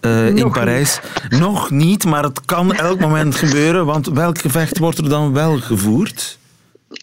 uh, 0.00 0.28
in 0.36 0.50
Parijs. 0.50 1.00
Niet. 1.28 1.40
Nog 1.40 1.70
niet, 1.70 2.04
maar 2.04 2.22
het 2.22 2.40
kan 2.44 2.74
elk 2.74 3.00
moment 3.00 3.34
gebeuren, 3.34 3.86
want 3.86 4.06
welk 4.06 4.38
gevecht 4.38 4.78
wordt 4.78 4.98
er 4.98 5.08
dan 5.08 5.32
wel 5.32 5.58
gevoerd? 5.58 6.38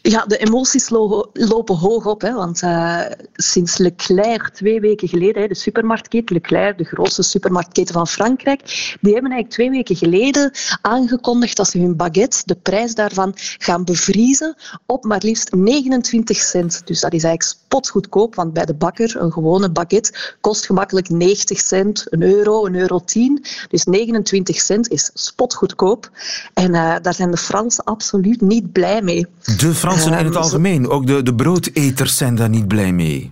Ja, 0.01 0.25
de 0.25 0.37
emoties 0.37 0.89
lopen 1.33 1.75
hoog 1.75 2.05
op. 2.05 2.21
Hè, 2.21 2.33
want 2.33 2.61
uh, 2.61 3.01
sinds 3.33 3.77
Leclerc 3.77 4.49
twee 4.49 4.79
weken 4.79 5.07
geleden, 5.07 5.47
de 5.47 5.55
supermarktketen 5.55 6.35
Leclerc, 6.35 6.77
de 6.77 6.83
grootste 6.83 7.23
supermarktketen 7.23 7.93
van 7.93 8.07
Frankrijk, 8.07 8.59
die 9.01 9.13
hebben 9.13 9.31
eigenlijk 9.31 9.49
twee 9.49 9.69
weken 9.69 9.95
geleden 9.95 10.51
aangekondigd 10.81 11.57
dat 11.57 11.69
ze 11.69 11.79
hun 11.79 11.95
baguette, 11.95 12.41
de 12.45 12.55
prijs 12.55 12.95
daarvan, 12.95 13.31
gaan 13.57 13.83
bevriezen 13.83 14.55
op 14.85 15.03
maar 15.03 15.21
liefst 15.23 15.53
29 15.53 16.37
cent. 16.37 16.81
Dus 16.85 16.99
dat 16.99 17.13
is 17.13 17.23
eigenlijk 17.23 17.57
spotgoedkoop, 17.65 18.35
want 18.35 18.53
bij 18.53 18.65
de 18.65 18.73
bakker, 18.73 19.15
een 19.17 19.31
gewone 19.31 19.71
baguette, 19.71 20.35
kost 20.41 20.65
gemakkelijk 20.65 21.09
90 21.09 21.59
cent, 21.59 22.05
een 22.09 22.21
euro, 22.21 22.65
een 22.65 22.75
euro 22.75 22.99
10. 22.99 23.45
Dus 23.69 23.83
29 23.83 24.61
cent 24.61 24.89
is 24.89 25.11
spotgoedkoop. 25.13 26.09
En 26.53 26.73
uh, 26.73 26.95
daar 27.01 27.13
zijn 27.13 27.31
de 27.31 27.37
Fransen 27.37 27.83
absoluut 27.83 28.41
niet 28.41 28.71
blij 28.71 29.01
mee. 29.01 29.27
De 29.57 29.73
in 30.05 30.13
het 30.13 30.35
algemeen, 30.35 30.89
ook 30.89 31.07
de, 31.07 31.23
de 31.23 31.35
broodeters 31.35 32.17
zijn 32.17 32.35
daar 32.35 32.49
niet 32.49 32.67
blij 32.67 32.93
mee. 32.93 33.31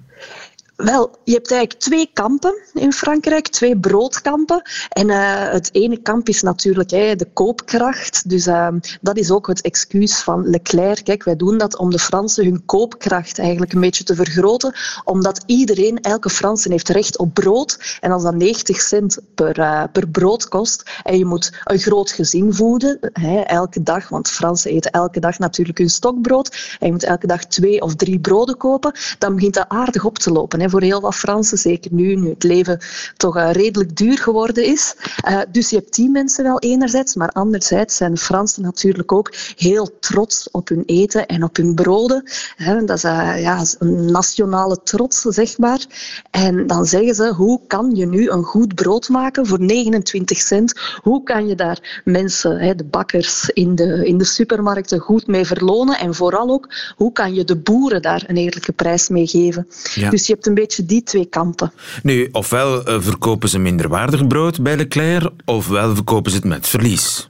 Wel, 0.75 1.15
je 1.23 1.33
hebt 1.33 1.51
eigenlijk 1.51 1.81
twee 1.81 2.09
kampen 2.13 2.61
in 2.73 2.93
Frankrijk, 2.93 3.47
twee 3.47 3.77
broodkampen. 3.77 4.61
En 4.89 5.09
uh, 5.09 5.49
het 5.51 5.69
ene 5.71 5.97
kamp 5.97 6.29
is 6.29 6.41
natuurlijk 6.41 6.89
de 6.89 7.27
koopkracht. 7.33 8.29
Dus 8.29 8.47
uh, 8.47 8.67
dat 9.01 9.17
is 9.17 9.31
ook 9.31 9.47
het 9.47 9.61
excuus 9.61 10.21
van 10.21 10.49
Leclerc. 10.49 11.03
Kijk, 11.03 11.23
wij 11.23 11.35
doen 11.35 11.57
dat 11.57 11.77
om 11.77 11.89
de 11.89 11.99
Fransen 11.99 12.45
hun 12.45 12.65
koopkracht 12.65 13.39
eigenlijk 13.39 13.73
een 13.73 13.79
beetje 13.79 14.03
te 14.03 14.15
vergroten. 14.15 14.73
Omdat 15.03 15.43
iedereen, 15.45 16.01
elke 16.01 16.29
Fransen 16.29 16.71
heeft 16.71 16.89
recht 16.89 17.17
op 17.17 17.33
brood. 17.33 17.97
En 17.99 18.11
als 18.11 18.23
dat 18.23 18.35
90 18.35 18.81
cent 18.81 19.19
per, 19.35 19.59
uh, 19.59 19.83
per 19.91 20.07
brood 20.07 20.47
kost 20.47 20.89
en 21.03 21.17
je 21.17 21.25
moet 21.25 21.53
een 21.63 21.79
groot 21.79 22.11
gezin 22.11 22.53
voeden, 22.53 22.99
elke 23.45 23.83
dag, 23.83 24.09
want 24.09 24.29
Fransen 24.29 24.71
eten 24.71 24.91
elke 24.91 25.19
dag 25.19 25.39
natuurlijk 25.39 25.77
hun 25.77 25.89
stokbrood. 25.89 26.77
En 26.79 26.85
je 26.85 26.91
moet 26.91 27.03
elke 27.03 27.27
dag 27.27 27.45
twee 27.45 27.81
of 27.81 27.95
drie 27.95 28.19
broden 28.19 28.57
kopen. 28.57 28.93
Dan 29.19 29.35
begint 29.35 29.53
dat 29.53 29.69
aardig 29.69 30.05
op 30.05 30.17
te 30.17 30.31
lopen 30.31 30.63
voor 30.69 30.81
heel 30.81 31.01
wat 31.01 31.15
Fransen, 31.15 31.57
zeker 31.57 31.93
nu, 31.93 32.15
nu 32.15 32.29
het 32.29 32.43
leven 32.43 32.79
toch 33.17 33.37
uh, 33.37 33.51
redelijk 33.51 33.97
duur 33.97 34.17
geworden 34.17 34.65
is. 34.65 34.95
Uh, 35.27 35.41
dus 35.51 35.69
je 35.69 35.75
hebt 35.75 35.95
die 35.95 36.09
mensen 36.09 36.43
wel 36.43 36.59
enerzijds, 36.59 37.15
maar 37.15 37.29
anderzijds 37.29 37.95
zijn 37.95 38.17
Fransen 38.17 38.61
natuurlijk 38.61 39.11
ook 39.11 39.33
heel 39.55 39.99
trots 39.99 40.49
op 40.51 40.67
hun 40.67 40.83
eten 40.85 41.25
en 41.25 41.43
op 41.43 41.55
hun 41.55 41.75
broden. 41.75 42.23
Hè, 42.55 42.83
dat 42.83 42.97
is 42.97 43.03
uh, 43.03 43.41
ja, 43.41 43.63
een 43.79 44.11
nationale 44.11 44.79
trots, 44.83 45.21
zeg 45.21 45.57
maar. 45.57 45.85
En 46.31 46.67
dan 46.67 46.85
zeggen 46.85 47.15
ze, 47.15 47.33
hoe 47.33 47.59
kan 47.67 47.95
je 47.95 48.05
nu 48.05 48.29
een 48.29 48.43
goed 48.43 48.75
brood 48.75 49.09
maken 49.09 49.45
voor 49.45 49.59
29 49.61 50.37
cent? 50.37 50.79
Hoe 51.01 51.23
kan 51.23 51.47
je 51.47 51.55
daar 51.55 52.01
mensen, 52.03 52.59
hè, 52.59 52.75
de 52.75 52.83
bakkers 52.83 53.49
in 53.49 53.75
de, 53.75 54.05
in 54.05 54.17
de 54.17 54.23
supermarkten, 54.23 54.99
goed 54.99 55.27
mee 55.27 55.45
verlonen? 55.45 55.99
En 55.99 56.15
vooral 56.15 56.49
ook, 56.49 56.73
hoe 56.95 57.11
kan 57.11 57.33
je 57.33 57.43
de 57.43 57.55
boeren 57.55 58.01
daar 58.01 58.23
een 58.27 58.37
eerlijke 58.37 58.71
prijs 58.71 59.09
mee 59.09 59.27
geven? 59.27 59.67
Ja. 59.93 60.09
Dus 60.09 60.27
je 60.27 60.33
hebt 60.33 60.47
een 60.47 60.53
beetje 60.55 60.85
die 60.85 61.03
twee 61.03 61.25
kampen. 61.25 61.71
Nu, 62.03 62.29
ofwel 62.31 62.89
uh, 62.89 63.01
verkopen 63.01 63.49
ze 63.49 63.59
minderwaardig 63.59 64.27
brood 64.27 64.63
bij 64.63 64.75
Leclerc, 64.75 65.31
ofwel 65.45 65.95
verkopen 65.95 66.31
ze 66.31 66.37
het 66.37 66.45
met 66.45 66.67
verlies. 66.67 67.29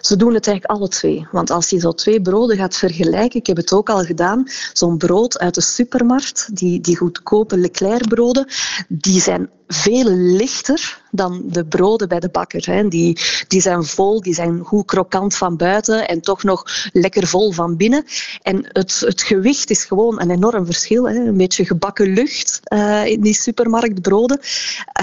Ze 0.00 0.16
doen 0.16 0.34
het 0.34 0.46
eigenlijk 0.46 0.78
alle 0.78 0.88
twee. 0.88 1.26
Want 1.30 1.50
als 1.50 1.70
je 1.70 1.78
zo 1.78 1.92
twee 1.92 2.22
broden 2.22 2.56
gaat 2.56 2.76
vergelijken, 2.76 3.40
ik 3.40 3.46
heb 3.46 3.56
het 3.56 3.72
ook 3.72 3.90
al 3.90 4.04
gedaan, 4.04 4.44
zo'n 4.72 4.98
brood 4.98 5.38
uit 5.38 5.54
de 5.54 5.60
supermarkt, 5.60 6.56
die, 6.56 6.80
die 6.80 6.96
goedkope 6.96 7.56
Leclerc-broden, 7.56 8.46
die 8.88 9.20
zijn 9.20 9.50
veel 9.66 10.10
lichter 10.10 11.01
dan 11.14 11.42
de 11.44 11.64
broden 11.64 12.08
bij 12.08 12.20
de 12.20 12.28
bakker. 12.28 12.66
Hè. 12.66 12.88
Die, 12.88 13.18
die 13.48 13.60
zijn 13.60 13.84
vol, 13.84 14.20
die 14.20 14.34
zijn 14.34 14.60
goed 14.64 14.86
krokant 14.86 15.36
van 15.36 15.56
buiten 15.56 16.08
en 16.08 16.20
toch 16.20 16.42
nog 16.42 16.64
lekker 16.92 17.26
vol 17.26 17.52
van 17.52 17.76
binnen. 17.76 18.04
En 18.42 18.68
het, 18.68 19.02
het 19.06 19.22
gewicht 19.22 19.70
is 19.70 19.84
gewoon 19.84 20.20
een 20.20 20.30
enorm 20.30 20.64
verschil. 20.64 21.08
Hè. 21.08 21.14
Een 21.14 21.36
beetje 21.36 21.64
gebakken 21.64 22.12
lucht 22.12 22.60
uh, 22.72 23.06
in 23.06 23.20
die 23.20 23.34
supermarktbroden. 23.34 24.40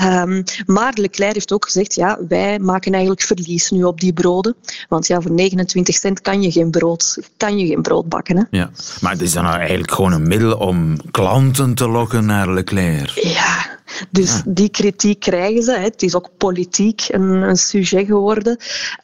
Um, 0.03 0.43
maar 0.65 0.93
Leclerc 0.95 1.33
heeft 1.33 1.53
ook 1.53 1.65
gezegd, 1.65 1.95
ja, 1.95 2.19
wij 2.27 2.59
maken 2.59 2.91
eigenlijk 2.91 3.21
verlies 3.21 3.69
nu 3.69 3.83
op 3.83 3.99
die 3.99 4.13
broden. 4.13 4.55
Want 4.89 5.07
ja, 5.07 5.21
voor 5.21 5.31
29 5.31 5.95
cent 5.95 6.21
kan 6.21 6.41
je 6.41 6.51
geen 6.51 6.71
brood, 6.71 7.17
kan 7.37 7.57
je 7.57 7.67
geen 7.67 7.81
brood 7.81 8.09
bakken. 8.09 8.37
Hè. 8.37 8.43
Ja, 8.49 8.69
maar 9.01 9.11
het 9.11 9.21
is 9.21 9.33
dan 9.33 9.43
nou 9.43 9.57
eigenlijk 9.57 9.91
gewoon 9.91 10.11
een 10.11 10.27
middel 10.27 10.57
om 10.57 10.97
klanten 11.11 11.73
te 11.73 11.87
lokken 11.87 12.25
naar 12.25 12.53
Leclerc. 12.53 13.09
Ja, 13.09 13.78
dus 14.09 14.35
ja. 14.35 14.43
die 14.45 14.69
kritiek 14.69 15.19
krijgen 15.19 15.63
ze. 15.63 15.71
Hè. 15.71 15.83
Het 15.83 16.03
is 16.03 16.15
ook 16.15 16.29
politiek 16.37 17.05
een, 17.07 17.29
een 17.29 17.57
sujet 17.57 18.05
geworden. 18.05 18.57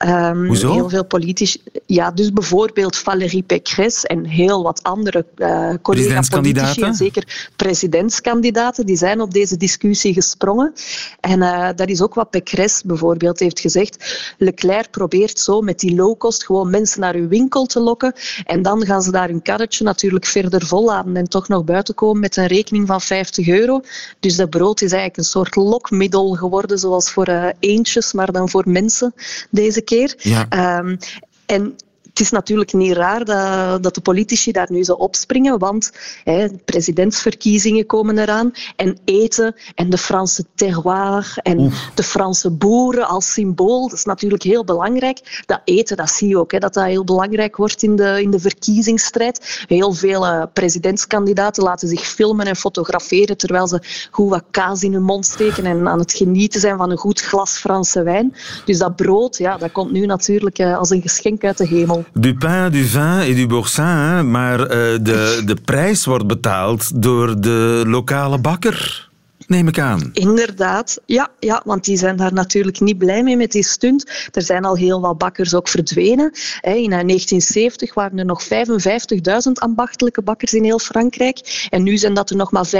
Um, 0.07 0.45
Hoezo? 0.45 0.73
Heel 0.73 0.89
veel 0.89 1.05
politici. 1.05 1.61
Ja, 1.85 2.11
dus 2.11 2.33
bijvoorbeeld 2.33 2.97
Valérie 2.97 3.43
Pécresse 3.43 4.07
en 4.07 4.25
heel 4.25 4.63
wat 4.63 4.83
andere 4.83 5.25
uh, 5.37 5.73
collega-politici, 5.81 6.81
en 6.81 6.95
zeker 6.95 7.51
presidentskandidaten, 7.55 8.85
die 8.85 8.97
zijn 8.97 9.21
op 9.21 9.33
deze 9.33 9.57
discussie 9.57 10.13
gesprongen. 10.13 10.73
En 11.19 11.41
uh, 11.41 11.69
dat 11.75 11.89
is 11.89 12.01
ook 12.01 12.13
wat 12.13 12.29
Pécresse 12.29 12.87
bijvoorbeeld 12.87 13.39
heeft 13.39 13.59
gezegd. 13.59 14.33
Leclerc 14.37 14.91
probeert 14.91 15.39
zo 15.39 15.61
met 15.61 15.79
die 15.79 15.95
low-cost 15.95 16.45
gewoon 16.45 16.69
mensen 16.69 16.99
naar 16.99 17.13
hun 17.13 17.27
winkel 17.27 17.65
te 17.65 17.79
lokken. 17.79 18.13
En 18.43 18.61
dan 18.61 18.85
gaan 18.85 19.01
ze 19.01 19.11
daar 19.11 19.27
hun 19.27 19.41
karretje 19.41 19.83
natuurlijk 19.83 20.25
verder 20.25 20.65
volladen 20.65 21.17
en 21.17 21.29
toch 21.29 21.47
nog 21.47 21.63
buiten 21.63 21.95
komen 21.95 22.19
met 22.19 22.37
een 22.37 22.47
rekening 22.47 22.87
van 22.87 23.01
50 23.01 23.47
euro. 23.47 23.81
Dus 24.19 24.35
dat 24.35 24.49
brood 24.49 24.74
is 24.81 24.91
eigenlijk 24.91 25.17
een 25.17 25.23
soort 25.23 25.55
lokmiddel 25.55 26.33
geworden, 26.33 26.79
zoals 26.79 27.11
voor 27.11 27.29
uh, 27.29 27.47
eendjes, 27.59 28.13
maar 28.13 28.31
dan 28.31 28.49
voor 28.49 28.63
mensen 28.67 29.13
deze 29.49 29.81
keer. 29.81 30.15
Ja. 30.17 30.77
Um, 30.77 30.97
en 31.45 31.75
het 32.15 32.23
is 32.23 32.31
natuurlijk 32.31 32.73
niet 32.73 32.93
raar 32.93 33.25
dat, 33.25 33.83
dat 33.83 33.95
de 33.95 34.01
politici 34.01 34.51
daar 34.51 34.71
nu 34.71 34.83
zo 34.83 34.93
opspringen, 34.93 35.59
want 35.59 35.91
hè, 36.23 36.47
presidentsverkiezingen 36.65 37.85
komen 37.85 38.17
eraan 38.17 38.51
en 38.75 38.97
eten 39.05 39.55
en 39.75 39.89
de 39.89 39.97
Franse 39.97 40.45
terroir 40.55 41.37
en 41.41 41.59
Oef. 41.59 41.91
de 41.95 42.03
Franse 42.03 42.51
boeren 42.51 43.07
als 43.07 43.33
symbool, 43.33 43.89
dat 43.89 43.97
is 43.97 44.05
natuurlijk 44.05 44.43
heel 44.43 44.63
belangrijk. 44.63 45.43
Dat 45.45 45.61
eten, 45.63 45.97
dat 45.97 46.09
zie 46.09 46.27
je 46.27 46.39
ook, 46.39 46.51
hè, 46.51 46.59
dat 46.59 46.73
dat 46.73 46.85
heel 46.85 47.03
belangrijk 47.03 47.55
wordt 47.55 47.83
in 47.83 47.95
de, 47.95 48.21
in 48.21 48.31
de 48.31 48.39
verkiezingsstrijd. 48.39 49.63
Heel 49.67 49.93
veel 49.93 50.25
uh, 50.25 50.43
presidentskandidaten 50.53 51.63
laten 51.63 51.87
zich 51.87 52.07
filmen 52.07 52.45
en 52.45 52.55
fotograferen 52.55 53.37
terwijl 53.37 53.67
ze 53.67 54.07
goed 54.11 54.29
wat 54.29 54.43
kaas 54.51 54.83
in 54.83 54.93
hun 54.93 55.03
mond 55.03 55.25
steken 55.25 55.65
en 55.65 55.87
aan 55.87 55.99
het 55.99 56.13
genieten 56.13 56.59
zijn 56.59 56.77
van 56.77 56.91
een 56.91 56.97
goed 56.97 57.21
glas 57.21 57.57
Franse 57.57 58.03
wijn. 58.03 58.35
Dus 58.65 58.77
dat 58.77 58.95
brood, 58.95 59.37
ja, 59.37 59.57
dat 59.57 59.71
komt 59.71 59.91
nu 59.91 60.05
natuurlijk 60.05 60.59
uh, 60.59 60.77
als 60.77 60.89
een 60.89 61.01
geschenk 61.01 61.43
uit 61.43 61.57
de 61.57 61.67
hemel. 61.67 62.04
Du 62.13 62.33
pain, 62.33 62.69
du 62.69 62.83
vin 62.83 63.21
et 63.21 63.35
du 63.35 63.47
boursin, 63.47 64.23
maar 64.23 64.59
uh, 64.59 64.67
de, 65.01 65.41
de 65.45 65.55
prijs 65.65 66.05
wordt 66.05 66.27
betaald 66.27 67.01
door 67.01 67.41
de 67.41 67.83
lokale 67.85 68.39
bakker 68.39 69.09
neem 69.47 69.67
ik 69.67 69.79
aan. 69.79 70.09
Inderdaad, 70.13 71.01
ja, 71.05 71.29
ja, 71.39 71.61
want 71.65 71.85
die 71.85 71.97
zijn 71.97 72.15
daar 72.15 72.33
natuurlijk 72.33 72.79
niet 72.79 72.97
blij 72.97 73.23
mee 73.23 73.37
met 73.37 73.51
die 73.51 73.63
stunt. 73.63 74.29
Er 74.31 74.41
zijn 74.41 74.65
al 74.65 74.75
heel 74.75 75.01
wat 75.01 75.17
bakkers 75.17 75.53
ook 75.53 75.67
verdwenen. 75.67 76.31
In 76.61 76.89
1970 76.89 77.93
waren 77.93 78.19
er 78.19 78.25
nog 78.25 78.43
55.000 78.43 79.51
ambachtelijke 79.53 80.21
bakkers 80.21 80.53
in 80.53 80.63
heel 80.63 80.79
Frankrijk. 80.79 81.67
En 81.69 81.83
nu 81.83 81.97
zijn 81.97 82.13
dat 82.13 82.29
er 82.29 82.35
nog 82.35 82.51
maar 82.51 82.67
35.000. 82.67 82.73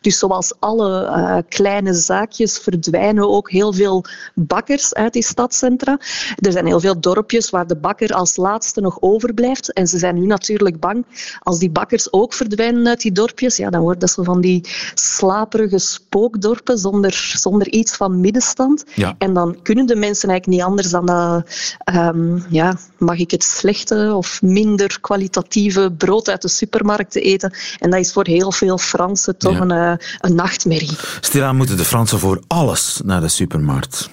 Dus 0.00 0.18
zoals 0.18 0.52
alle 0.58 1.04
uh, 1.04 1.36
kleine 1.48 1.94
zaakjes 1.94 2.58
verdwijnen 2.58 3.30
ook 3.30 3.50
heel 3.50 3.72
veel 3.72 4.04
bakkers 4.34 4.94
uit 4.94 5.12
die 5.12 5.24
stadcentra. 5.24 5.98
Er 6.36 6.52
zijn 6.52 6.66
heel 6.66 6.80
veel 6.80 7.00
dorpjes 7.00 7.50
waar 7.50 7.66
de 7.66 7.76
bakker 7.76 8.14
als 8.14 8.36
laatste 8.36 8.80
nog 8.80 8.96
overblijft. 9.00 9.72
En 9.72 9.86
ze 9.86 9.98
zijn 9.98 10.14
nu 10.14 10.26
natuurlijk 10.26 10.80
bang 10.80 11.04
als 11.38 11.58
die 11.58 11.70
bakkers 11.70 12.12
ook 12.12 12.34
verdwijnen 12.34 12.88
uit 12.88 13.00
die 13.00 13.12
dorpjes. 13.12 13.56
Ja, 13.56 13.70
dan 13.70 13.80
wordt 13.80 14.00
dat 14.00 14.10
zo 14.10 14.22
van 14.22 14.40
die 14.40 14.68
slaperige 15.20 15.78
spookdorpen 15.78 16.78
zonder, 16.78 17.32
zonder 17.36 17.68
iets 17.68 17.96
van 17.96 18.20
middenstand. 18.20 18.84
Ja. 18.94 19.14
En 19.18 19.32
dan 19.32 19.62
kunnen 19.62 19.86
de 19.86 19.96
mensen 19.96 20.28
eigenlijk 20.28 20.58
niet 20.58 20.68
anders 20.70 20.90
dan 20.90 21.06
dat, 21.06 21.46
um, 21.94 22.44
ja, 22.48 22.76
mag 22.98 23.18
ik 23.18 23.30
het 23.30 23.44
slechte 23.44 24.12
of 24.14 24.42
minder 24.42 25.00
kwalitatieve 25.00 25.92
brood 25.98 26.28
uit 26.28 26.42
de 26.42 26.48
supermarkten 26.48 27.22
eten. 27.22 27.52
En 27.78 27.90
dat 27.90 28.00
is 28.00 28.12
voor 28.12 28.26
heel 28.26 28.52
veel 28.52 28.78
Fransen 28.78 29.38
toch 29.38 29.52
ja. 29.52 29.60
een, 29.60 29.72
uh, 29.72 30.06
een 30.20 30.34
nachtmerrie. 30.34 30.96
Stilaan 31.20 31.56
moeten 31.56 31.76
de 31.76 31.84
Fransen 31.84 32.18
voor 32.18 32.42
alles 32.46 33.00
naar 33.04 33.20
de 33.20 33.28
supermarkt. 33.28 34.10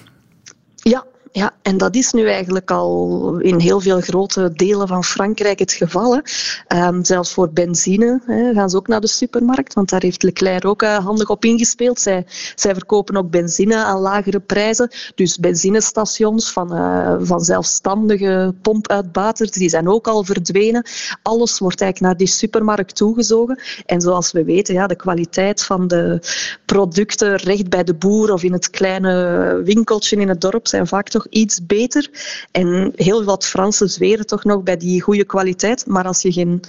Ja, 0.74 1.04
ja, 1.32 1.52
en 1.62 1.76
dat 1.76 1.94
is 1.94 2.12
nu 2.12 2.28
eigenlijk 2.28 2.70
al 2.70 3.38
in 3.38 3.58
heel 3.58 3.80
veel 3.80 4.00
grote 4.00 4.52
delen 4.52 4.88
van 4.88 5.04
Frankrijk 5.04 5.58
het 5.58 5.72
geval. 5.72 6.20
Um, 6.68 7.04
zelfs 7.04 7.32
voor 7.32 7.50
benzine 7.52 8.20
hè, 8.26 8.52
gaan 8.52 8.70
ze 8.70 8.76
ook 8.76 8.88
naar 8.88 9.00
de 9.00 9.06
supermarkt, 9.06 9.74
want 9.74 9.88
daar 9.88 10.02
heeft 10.02 10.22
Leclerc 10.22 10.64
ook 10.64 10.82
uh, 10.82 11.04
handig 11.04 11.28
op 11.28 11.44
ingespeeld. 11.44 12.00
Zij, 12.00 12.26
zij 12.54 12.74
verkopen 12.74 13.16
ook 13.16 13.30
benzine 13.30 13.76
aan 13.76 14.00
lagere 14.00 14.40
prijzen. 14.40 14.90
Dus 15.14 15.38
benzinestations 15.38 16.52
van, 16.52 16.74
uh, 16.76 17.16
van 17.20 17.40
zelfstandige 17.40 18.54
pompuitbaters, 18.62 19.50
die 19.50 19.68
zijn 19.68 19.88
ook 19.88 20.08
al 20.08 20.24
verdwenen. 20.24 20.86
Alles 21.22 21.58
wordt 21.58 21.80
eigenlijk 21.80 22.12
naar 22.12 22.26
die 22.26 22.36
supermarkt 22.36 22.96
toegezogen. 22.96 23.60
En 23.86 24.00
zoals 24.00 24.32
we 24.32 24.44
weten, 24.44 24.74
ja, 24.74 24.86
de 24.86 24.96
kwaliteit 24.96 25.64
van 25.64 25.88
de 25.88 26.20
producten 26.64 27.36
recht 27.36 27.68
bij 27.68 27.84
de 27.84 27.94
boer 27.94 28.32
of 28.32 28.42
in 28.42 28.52
het 28.52 28.70
kleine 28.70 29.60
winkeltje 29.64 30.16
in 30.16 30.28
het 30.28 30.40
dorp 30.40 30.66
zijn 30.68 30.86
vaak 30.86 31.08
toch 31.18 31.26
iets 31.30 31.66
beter. 31.66 32.10
En 32.50 32.92
heel 32.94 33.24
wat 33.24 33.46
Fransen 33.46 33.90
zweren 33.90 34.26
toch 34.26 34.44
nog 34.44 34.62
bij 34.62 34.76
die 34.76 35.00
goede 35.00 35.24
kwaliteit. 35.24 35.86
Maar 35.86 36.04
als 36.04 36.22
je 36.22 36.32
geen 36.32 36.60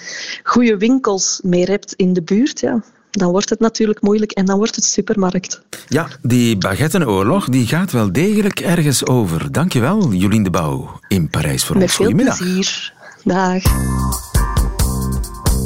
goede 0.43 0.77
winkels 0.77 1.39
meer 1.43 1.67
hebt 1.67 1.93
in 1.93 2.13
de 2.13 2.21
buurt, 2.21 2.59
ja, 2.59 2.83
dan 3.11 3.31
wordt 3.31 3.49
het 3.49 3.59
natuurlijk 3.59 4.01
moeilijk 4.01 4.31
en 4.31 4.45
dan 4.45 4.57
wordt 4.57 4.75
het 4.75 4.85
supermarkt. 4.85 5.61
Ja, 5.87 6.07
die 6.21 6.57
baguettenoorlog 6.57 7.49
die 7.49 7.67
gaat 7.67 7.91
wel 7.91 8.11
degelijk 8.11 8.59
ergens 8.59 9.05
over. 9.05 9.51
Dankjewel, 9.51 10.11
Jolien 10.13 10.43
de 10.43 10.49
Bouw 10.49 10.99
in 11.07 11.29
Parijs 11.29 11.65
voor 11.65 11.75
Met 11.77 11.83
ons. 11.83 11.95
veel 11.95 12.05
Goedemiddag. 12.05 12.37
plezier. 12.37 12.93
Dag. 13.23 13.61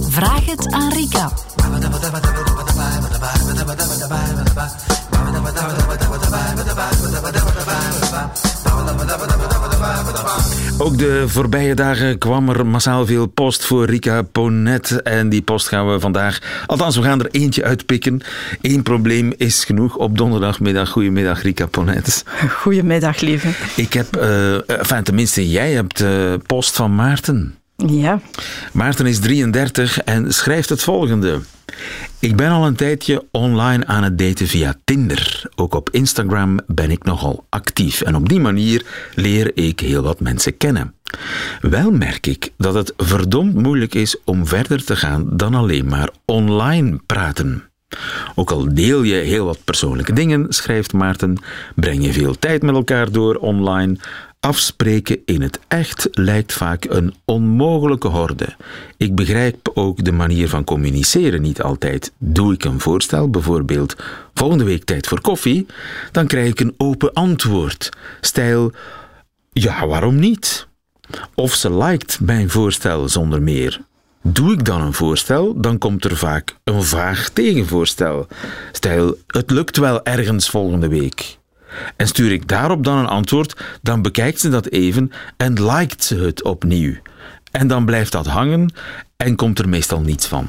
Vraag 0.09 0.45
het 0.45 0.71
aan 0.71 0.93
Rika. 0.93 1.31
Ook 10.77 10.97
de 10.97 11.23
voorbije 11.27 11.75
dagen 11.75 12.17
kwam 12.17 12.49
er 12.49 12.65
massaal 12.65 13.05
veel 13.05 13.25
post 13.25 13.65
voor 13.65 13.85
Rika 13.85 14.21
Ponet. 14.21 15.01
En 15.01 15.29
die 15.29 15.41
post 15.41 15.67
gaan 15.67 15.91
we 15.91 15.99
vandaag, 15.99 16.63
althans 16.65 16.95
we 16.95 17.03
gaan 17.03 17.19
er 17.19 17.31
eentje 17.31 17.63
uitpikken. 17.63 18.21
Eén 18.61 18.83
probleem 18.83 19.33
is 19.37 19.65
genoeg 19.65 19.95
op 19.95 20.17
donderdagmiddag. 20.17 20.89
Goedemiddag 20.89 21.41
Rika 21.41 21.65
Ponet. 21.65 22.23
Goedemiddag 22.49 23.19
lieve. 23.19 23.49
Ik 23.75 23.93
heb, 23.93 24.17
uh, 24.17 24.69
enfin 24.69 25.03
tenminste 25.03 25.49
jij 25.49 25.71
hebt 25.71 26.01
uh, 26.01 26.33
post 26.45 26.75
van 26.75 26.95
Maarten. 26.95 27.55
Ja. 27.75 28.21
Maarten 28.71 29.05
is 29.05 29.19
33 29.19 29.99
en 29.99 30.33
schrijft 30.33 30.69
het 30.69 30.83
volgende. 30.83 31.41
Ik 32.19 32.35
ben 32.35 32.49
al 32.49 32.65
een 32.65 32.75
tijdje 32.75 33.25
online 33.31 33.85
aan 33.85 34.03
het 34.03 34.17
daten 34.17 34.47
via 34.47 34.75
Tinder. 34.83 35.49
Ook 35.55 35.73
op 35.73 35.89
Instagram 35.89 36.59
ben 36.67 36.91
ik 36.91 37.03
nogal 37.03 37.45
actief 37.49 38.01
en 38.01 38.15
op 38.15 38.29
die 38.29 38.39
manier 38.39 38.85
leer 39.15 39.51
ik 39.57 39.79
heel 39.79 40.01
wat 40.01 40.19
mensen 40.19 40.57
kennen. 40.57 40.93
Wel 41.61 41.91
merk 41.91 42.27
ik 42.27 42.51
dat 42.57 42.73
het 42.73 42.93
verdomd 42.97 43.53
moeilijk 43.53 43.95
is 43.95 44.17
om 44.25 44.47
verder 44.47 44.85
te 44.85 44.95
gaan 44.95 45.37
dan 45.37 45.55
alleen 45.55 45.87
maar 45.87 46.09
online 46.25 46.99
praten. 47.05 47.63
Ook 48.35 48.51
al 48.51 48.73
deel 48.73 49.03
je 49.03 49.15
heel 49.15 49.45
wat 49.45 49.63
persoonlijke 49.63 50.13
dingen, 50.13 50.45
schrijft 50.49 50.93
Maarten, 50.93 51.37
breng 51.75 52.05
je 52.05 52.13
veel 52.13 52.39
tijd 52.39 52.61
met 52.61 52.75
elkaar 52.75 53.11
door 53.11 53.35
online, 53.35 53.97
Afspreken 54.43 55.17
in 55.25 55.41
het 55.41 55.59
echt 55.67 56.07
lijkt 56.11 56.53
vaak 56.53 56.85
een 56.89 57.13
onmogelijke 57.25 58.07
horde. 58.07 58.55
Ik 58.97 59.15
begrijp 59.15 59.71
ook 59.73 60.03
de 60.03 60.11
manier 60.11 60.49
van 60.49 60.63
communiceren 60.63 61.41
niet 61.41 61.61
altijd. 61.61 62.13
Doe 62.17 62.53
ik 62.53 62.63
een 62.63 62.79
voorstel, 62.79 63.29
bijvoorbeeld 63.29 63.95
volgende 64.33 64.63
week 64.63 64.83
tijd 64.83 65.07
voor 65.07 65.21
koffie, 65.21 65.65
dan 66.11 66.27
krijg 66.27 66.49
ik 66.49 66.59
een 66.59 66.73
open 66.77 67.13
antwoord. 67.13 67.89
Stijl, 68.21 68.71
ja, 69.51 69.87
waarom 69.87 70.15
niet? 70.15 70.67
Of 71.35 71.53
ze 71.53 71.77
liked 71.77 72.19
mijn 72.21 72.49
voorstel 72.49 73.09
zonder 73.09 73.41
meer. 73.41 73.81
Doe 74.21 74.53
ik 74.53 74.65
dan 74.65 74.81
een 74.81 74.93
voorstel, 74.93 75.61
dan 75.61 75.77
komt 75.77 76.05
er 76.05 76.17
vaak 76.17 76.55
een 76.63 76.83
vaag 76.83 77.29
tegenvoorstel. 77.29 78.27
Stijl, 78.71 79.17
het 79.27 79.51
lukt 79.51 79.77
wel 79.77 80.03
ergens 80.03 80.49
volgende 80.49 80.87
week. 80.87 81.37
En 81.95 82.07
stuur 82.07 82.31
ik 82.31 82.47
daarop 82.47 82.83
dan 82.83 82.97
een 82.97 83.07
antwoord, 83.07 83.63
dan 83.81 84.01
bekijkt 84.01 84.39
ze 84.39 84.49
dat 84.49 84.67
even 84.67 85.11
en 85.37 85.65
liked 85.65 86.03
ze 86.03 86.15
het 86.15 86.43
opnieuw. 86.43 86.95
En 87.51 87.67
dan 87.67 87.85
blijft 87.85 88.11
dat 88.11 88.27
hangen 88.27 88.73
en 89.17 89.35
komt 89.35 89.59
er 89.59 89.69
meestal 89.69 90.01
niets 90.01 90.27
van. 90.27 90.47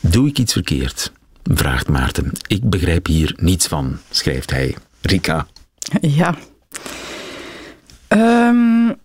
Doe 0.00 0.28
ik 0.28 0.38
iets 0.38 0.52
verkeerd? 0.52 1.12
vraagt 1.44 1.88
Maarten. 1.88 2.32
Ik 2.46 2.70
begrijp 2.70 3.06
hier 3.06 3.34
niets 3.36 3.66
van, 3.66 3.98
schrijft 4.10 4.50
hij. 4.50 4.76
Rika. 5.00 5.46
Ja. 6.00 6.34
Um, 8.08 8.96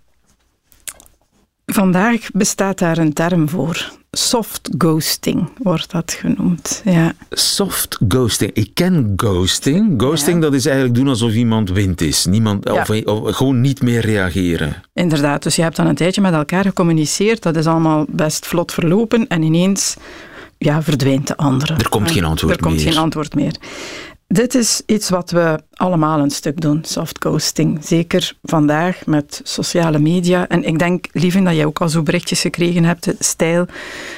vandaag 1.73 2.31
bestaat 2.33 2.79
daar 2.79 2.97
een 2.97 3.13
term 3.13 3.49
voor. 3.49 3.91
Soft 4.11 4.69
ghosting 4.77 5.49
wordt 5.57 5.91
dat 5.91 6.11
genoemd. 6.19 6.81
Ja. 6.85 7.13
Soft 7.29 7.97
ghosting. 8.07 8.51
Ik 8.53 8.69
ken 8.73 9.13
ghosting. 9.15 10.01
Ghosting, 10.01 10.41
dat 10.41 10.53
is 10.53 10.65
eigenlijk 10.65 10.95
doen 10.95 11.07
alsof 11.07 11.33
iemand 11.33 11.69
wind 11.69 12.01
is. 12.01 12.25
Niemand, 12.25 12.69
of, 12.69 12.89
of, 12.89 13.35
gewoon 13.35 13.61
niet 13.61 13.81
meer 13.81 14.01
reageren. 14.01 14.83
Inderdaad. 14.93 15.43
Dus 15.43 15.55
je 15.55 15.61
hebt 15.61 15.75
dan 15.75 15.87
een 15.87 15.95
tijdje 15.95 16.21
met 16.21 16.33
elkaar 16.33 16.63
gecommuniceerd. 16.63 17.43
Dat 17.43 17.55
is 17.55 17.65
allemaal 17.65 18.05
best 18.09 18.45
vlot 18.45 18.71
verlopen. 18.71 19.27
En 19.27 19.41
ineens 19.41 19.95
ja, 20.57 20.81
verdwijnt 20.81 21.27
de 21.27 21.37
andere. 21.37 21.73
Er 21.73 21.89
komt 21.89 22.11
geen 22.11 22.23
antwoord 22.23 22.61
meer. 22.61 22.69
Er 22.69 22.77
komt 22.77 22.93
geen 22.93 23.01
antwoord 23.01 23.35
meer. 23.35 23.55
Dit 24.27 24.55
is 24.55 24.81
iets 24.85 25.09
wat 25.09 25.31
we 25.31 25.59
allemaal 25.73 26.19
een 26.19 26.29
stuk 26.29 26.61
doen, 26.61 26.79
soft 26.83 27.17
ghosting. 27.19 27.79
Zeker 27.81 28.33
vandaag 28.43 29.05
met 29.05 29.41
sociale 29.43 29.99
media. 29.99 30.47
En 30.47 30.63
ik 30.63 30.79
denk, 30.79 31.07
lieve, 31.11 31.41
dat 31.41 31.55
jij 31.55 31.65
ook 31.65 31.81
al 31.81 31.89
zo 31.89 32.03
berichtjes 32.03 32.41
gekregen 32.41 32.83
hebt, 32.83 33.13
stijl. 33.19 33.65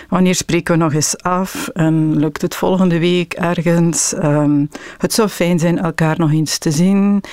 Wanneer 0.07 0.35
spreken 0.35 0.77
we 0.77 0.83
nog 0.83 0.93
eens 0.93 1.17
af? 1.17 1.67
En 1.67 2.19
lukt 2.19 2.41
het 2.41 2.55
volgende 2.55 2.99
week 2.99 3.33
ergens? 3.33 4.13
Um, 4.23 4.69
het 4.97 5.13
zou 5.13 5.29
fijn 5.29 5.59
zijn 5.59 5.79
elkaar 5.79 6.19
nog 6.19 6.31
eens 6.31 6.57
te 6.57 6.71
zien. 6.71 7.23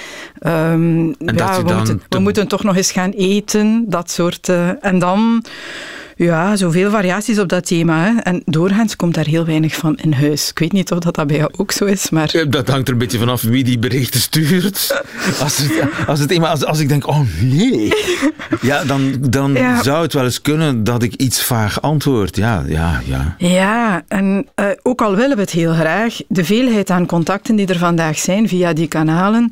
Um, 0.46 1.14
ja, 1.18 1.62
we, 1.62 1.74
moeten, 1.74 2.02
we 2.08 2.18
moeten 2.18 2.48
toch 2.48 2.62
nog 2.62 2.76
eens 2.76 2.92
gaan 2.92 3.10
eten, 3.10 3.84
dat 3.88 4.10
soort. 4.10 4.48
Uh, 4.48 4.84
en 4.84 4.98
dan 4.98 5.44
ja, 6.18 6.56
zoveel 6.56 6.90
variaties 6.90 7.38
op 7.38 7.48
dat 7.48 7.66
thema. 7.66 8.04
Hè. 8.04 8.20
En 8.20 8.42
doorgaans 8.44 8.96
komt 8.96 9.14
daar 9.14 9.26
heel 9.26 9.44
weinig 9.44 9.74
van 9.74 9.96
in 9.96 10.12
huis. 10.12 10.50
Ik 10.50 10.58
weet 10.58 10.72
niet 10.72 10.92
of 10.92 10.98
dat, 10.98 11.14
dat 11.14 11.26
bij 11.26 11.36
jou 11.36 11.50
ook 11.56 11.72
zo 11.72 11.84
is, 11.84 12.10
maar... 12.10 12.44
Dat 12.48 12.68
hangt 12.68 12.86
er 12.86 12.92
een 12.92 12.98
beetje 12.98 13.18
vanaf 13.18 13.42
wie 13.42 13.64
die 13.64 13.78
berichten 13.78 14.20
stuurt. 14.20 15.02
Als, 15.40 15.58
het, 15.58 16.06
als, 16.06 16.20
het, 16.20 16.40
als, 16.40 16.64
als 16.64 16.78
ik 16.78 16.88
denk, 16.88 17.06
oh 17.06 17.20
nee, 17.42 17.92
ja, 18.60 18.84
dan, 18.84 19.16
dan 19.20 19.58
zou 19.82 20.02
het 20.02 20.12
wel 20.12 20.24
eens 20.24 20.42
kunnen 20.42 20.84
dat 20.84 21.02
ik 21.02 21.14
iets 21.14 21.42
vaag 21.42 21.82
antwoord. 21.82 22.36
Ja, 22.36 22.64
ja, 22.66 23.00
ja. 23.04 23.34
Ja, 23.38 24.02
en 24.08 24.46
uh, 24.60 24.66
ook 24.82 25.02
al 25.02 25.16
willen 25.16 25.36
we 25.36 25.42
het 25.42 25.50
heel 25.50 25.72
graag, 25.72 26.16
de 26.28 26.44
veelheid 26.44 26.90
aan 26.90 27.06
contacten 27.06 27.56
die 27.56 27.66
er 27.66 27.78
vandaag 27.78 28.18
zijn 28.18 28.48
via 28.48 28.72
die 28.72 28.88
kanalen, 28.88 29.50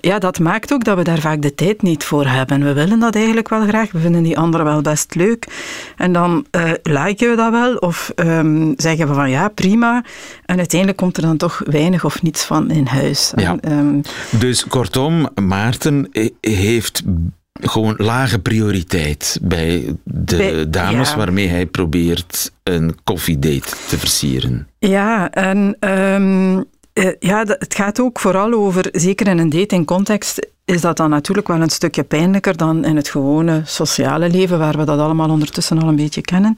ja, 0.00 0.18
dat 0.18 0.38
maakt 0.38 0.72
ook 0.72 0.84
dat 0.84 0.96
we 0.96 1.04
daar 1.04 1.20
vaak 1.20 1.42
de 1.42 1.54
tijd 1.54 1.82
niet 1.82 2.04
voor 2.04 2.26
hebben. 2.26 2.64
We 2.64 2.72
willen 2.72 2.98
dat 2.98 3.14
eigenlijk 3.14 3.48
wel 3.48 3.66
graag, 3.66 3.92
we 3.92 3.98
vinden 3.98 4.22
die 4.22 4.38
anderen 4.38 4.66
wel 4.66 4.80
best 4.80 5.14
leuk. 5.14 5.46
En 6.02 6.12
dan 6.12 6.46
uh, 6.56 6.72
liken 6.82 7.30
we 7.30 7.36
dat 7.36 7.50
wel 7.50 7.76
of 7.76 8.12
um, 8.16 8.74
zeggen 8.76 9.08
we 9.08 9.14
van 9.14 9.30
ja, 9.30 9.48
prima. 9.48 10.04
En 10.44 10.58
uiteindelijk 10.58 10.98
komt 10.98 11.16
er 11.16 11.22
dan 11.22 11.36
toch 11.36 11.62
weinig 11.64 12.04
of 12.04 12.22
niets 12.22 12.44
van 12.44 12.70
in 12.70 12.86
huis. 12.86 13.32
Ja. 13.36 13.56
um, 13.68 14.00
dus 14.30 14.66
kortom, 14.66 15.28
Maarten 15.34 16.08
heeft 16.40 17.02
gewoon 17.52 17.94
lage 17.96 18.38
prioriteit 18.38 19.38
bij 19.42 19.96
de 20.04 20.66
dames 20.70 21.14
waarmee 21.14 21.48
hij 21.48 21.66
probeert 21.66 22.52
een 22.62 22.96
koffiedate 23.04 23.76
te 23.88 23.98
versieren. 23.98 24.68
Ja, 24.78 25.30
en 25.30 25.76
um, 25.80 26.56
uh, 26.94 27.10
ja, 27.18 27.44
het 27.46 27.74
gaat 27.74 28.00
ook 28.00 28.20
vooral 28.20 28.52
over, 28.52 28.88
zeker 28.92 29.26
in 29.26 29.38
een 29.38 29.50
datingcontext, 29.50 30.46
is 30.64 30.80
dat 30.80 30.96
dan 30.96 31.10
natuurlijk 31.10 31.48
wel 31.48 31.60
een 31.60 31.70
stukje 31.70 32.02
pijnlijker 32.02 32.56
dan 32.56 32.84
in 32.84 32.96
het 32.96 33.08
gewone 33.08 33.62
sociale 33.64 34.28
leven, 34.28 34.58
waar 34.58 34.78
we 34.78 34.84
dat 34.84 34.98
allemaal 34.98 35.30
ondertussen 35.30 35.78
al 35.78 35.88
een 35.88 35.96
beetje 35.96 36.20
kennen. 36.20 36.54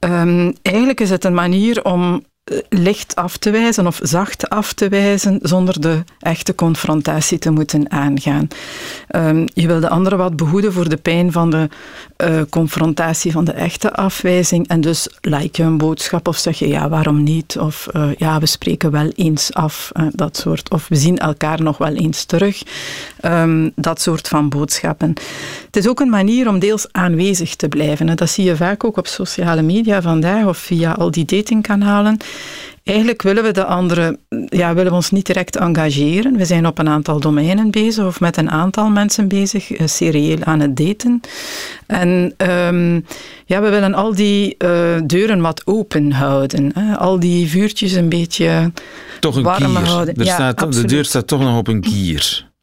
Um, 0.00 0.52
eigenlijk 0.62 1.00
is 1.00 1.10
het 1.10 1.24
een 1.24 1.34
manier 1.34 1.84
om 1.84 2.24
licht 2.68 3.14
af 3.16 3.36
te 3.36 3.50
wijzen 3.50 3.86
of 3.86 3.98
zacht 4.02 4.48
af 4.48 4.72
te 4.72 4.88
wijzen 4.88 5.38
zonder 5.42 5.80
de 5.80 6.04
echte 6.18 6.54
confrontatie 6.54 7.38
te 7.38 7.50
moeten 7.50 7.90
aangaan. 7.90 8.48
Um, 9.10 9.44
je 9.54 9.66
wil 9.66 9.80
de 9.80 9.88
andere 9.88 10.16
wat 10.16 10.36
behoeden 10.36 10.72
voor 10.72 10.88
de 10.88 10.96
pijn 10.96 11.32
van 11.32 11.50
de 11.50 11.68
uh, 12.24 12.40
confrontatie, 12.50 13.32
van 13.32 13.44
de 13.44 13.52
echte 13.52 13.92
afwijzing. 13.92 14.68
En 14.68 14.80
dus 14.80 15.08
like 15.20 15.62
je 15.62 15.68
een 15.68 15.78
boodschap 15.78 16.28
of 16.28 16.36
zeg 16.36 16.58
je 16.58 16.68
ja, 16.68 16.88
waarom 16.88 17.22
niet? 17.22 17.58
Of 17.58 17.88
uh, 17.96 18.14
ja, 18.16 18.38
we 18.38 18.46
spreken 18.46 18.90
wel 18.90 19.08
eens 19.14 19.52
af, 19.52 19.92
dat 20.12 20.36
soort. 20.36 20.70
Of 20.70 20.88
we 20.88 20.96
zien 20.96 21.18
elkaar 21.18 21.62
nog 21.62 21.78
wel 21.78 21.94
eens 21.94 22.24
terug. 22.24 22.62
Um, 23.24 23.72
dat 23.74 24.00
soort 24.00 24.28
van 24.28 24.48
boodschappen. 24.48 25.12
Het 25.76 25.84
is 25.84 25.90
ook 25.90 26.00
een 26.00 26.08
manier 26.08 26.48
om 26.48 26.58
deels 26.58 26.86
aanwezig 26.92 27.54
te 27.54 27.68
blijven. 27.68 28.16
Dat 28.16 28.30
zie 28.30 28.44
je 28.44 28.56
vaak 28.56 28.84
ook 28.84 28.96
op 28.96 29.06
sociale 29.06 29.62
media 29.62 30.02
vandaag 30.02 30.46
of 30.46 30.58
via 30.58 30.92
al 30.92 31.10
die 31.10 31.24
datingkanalen. 31.24 32.16
Eigenlijk 32.84 33.22
willen 33.22 33.42
we 33.42 33.50
de 33.50 33.64
anderen, 33.64 34.18
ja, 34.46 34.74
willen 34.74 34.90
we 34.90 34.96
ons 34.96 35.10
niet 35.10 35.26
direct 35.26 35.56
engageren. 35.56 36.36
We 36.36 36.44
zijn 36.44 36.66
op 36.66 36.78
een 36.78 36.88
aantal 36.88 37.20
domeinen 37.20 37.70
bezig 37.70 38.06
of 38.06 38.20
met 38.20 38.36
een 38.36 38.50
aantal 38.50 38.88
mensen 38.88 39.28
bezig, 39.28 39.70
uh, 39.70 39.86
serieel 39.86 40.44
aan 40.44 40.60
het 40.60 40.76
daten. 40.76 41.20
En 41.86 42.34
um, 42.50 43.04
ja, 43.46 43.60
we 43.60 43.68
willen 43.68 43.94
al 43.94 44.14
die 44.14 44.54
uh, 44.58 44.96
deuren 45.06 45.40
wat 45.40 45.62
open 45.66 46.12
houden. 46.12 46.70
Hè. 46.74 46.96
Al 46.96 47.20
die 47.20 47.48
vuurtjes 47.48 47.92
een 47.92 48.08
beetje 48.08 48.72
toch 49.20 49.36
een 49.36 49.42
warm 49.42 49.74
kier. 49.74 49.86
houden. 49.86 50.14
Er 50.14 50.24
ja, 50.24 50.34
staat, 50.34 50.72
de 50.72 50.84
deur 50.84 51.04
staat 51.04 51.26
toch 51.26 51.40
nog 51.40 51.58
op 51.58 51.68
een 51.68 51.80
kier. 51.80 52.54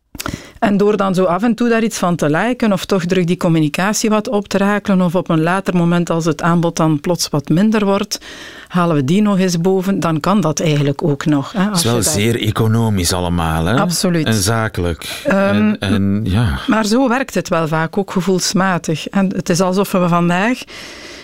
En 0.59 0.77
door 0.77 0.97
dan 0.97 1.15
zo 1.15 1.23
af 1.23 1.43
en 1.43 1.55
toe 1.55 1.69
daar 1.69 1.83
iets 1.83 1.97
van 1.97 2.15
te 2.15 2.29
liken 2.29 2.73
of 2.73 2.85
toch 2.85 3.05
terug 3.05 3.23
die 3.23 3.37
communicatie 3.37 4.09
wat 4.09 4.29
op 4.29 4.47
te 4.47 4.57
rakelen 4.57 5.01
of 5.01 5.15
op 5.15 5.29
een 5.29 5.41
later 5.41 5.75
moment 5.75 6.09
als 6.09 6.25
het 6.25 6.41
aanbod 6.41 6.75
dan 6.75 6.99
plots 6.99 7.29
wat 7.29 7.49
minder 7.49 7.85
wordt, 7.85 8.19
halen 8.67 8.95
we 8.95 9.03
die 9.03 9.21
nog 9.21 9.39
eens 9.39 9.61
boven, 9.61 9.99
dan 9.99 10.19
kan 10.19 10.41
dat 10.41 10.59
eigenlijk 10.59 11.03
ook 11.03 11.25
nog. 11.25 11.51
Hè, 11.51 11.63
het 11.63 11.75
is 11.75 11.83
wel 11.83 12.01
zeer 12.01 12.41
economisch 12.41 13.13
allemaal. 13.13 13.65
Hè? 13.65 13.79
Absoluut. 13.79 14.25
En 14.25 14.33
zakelijk. 14.33 15.23
Um, 15.27 15.33
en, 15.33 15.79
en, 15.79 16.21
ja. 16.23 16.59
Maar 16.67 16.85
zo 16.85 17.07
werkt 17.09 17.33
het 17.33 17.49
wel 17.49 17.67
vaak, 17.67 17.97
ook 17.97 18.11
gevoelsmatig. 18.11 19.07
En 19.07 19.33
het 19.35 19.49
is 19.49 19.61
alsof 19.61 19.91
we 19.91 20.07
vandaag 20.07 20.59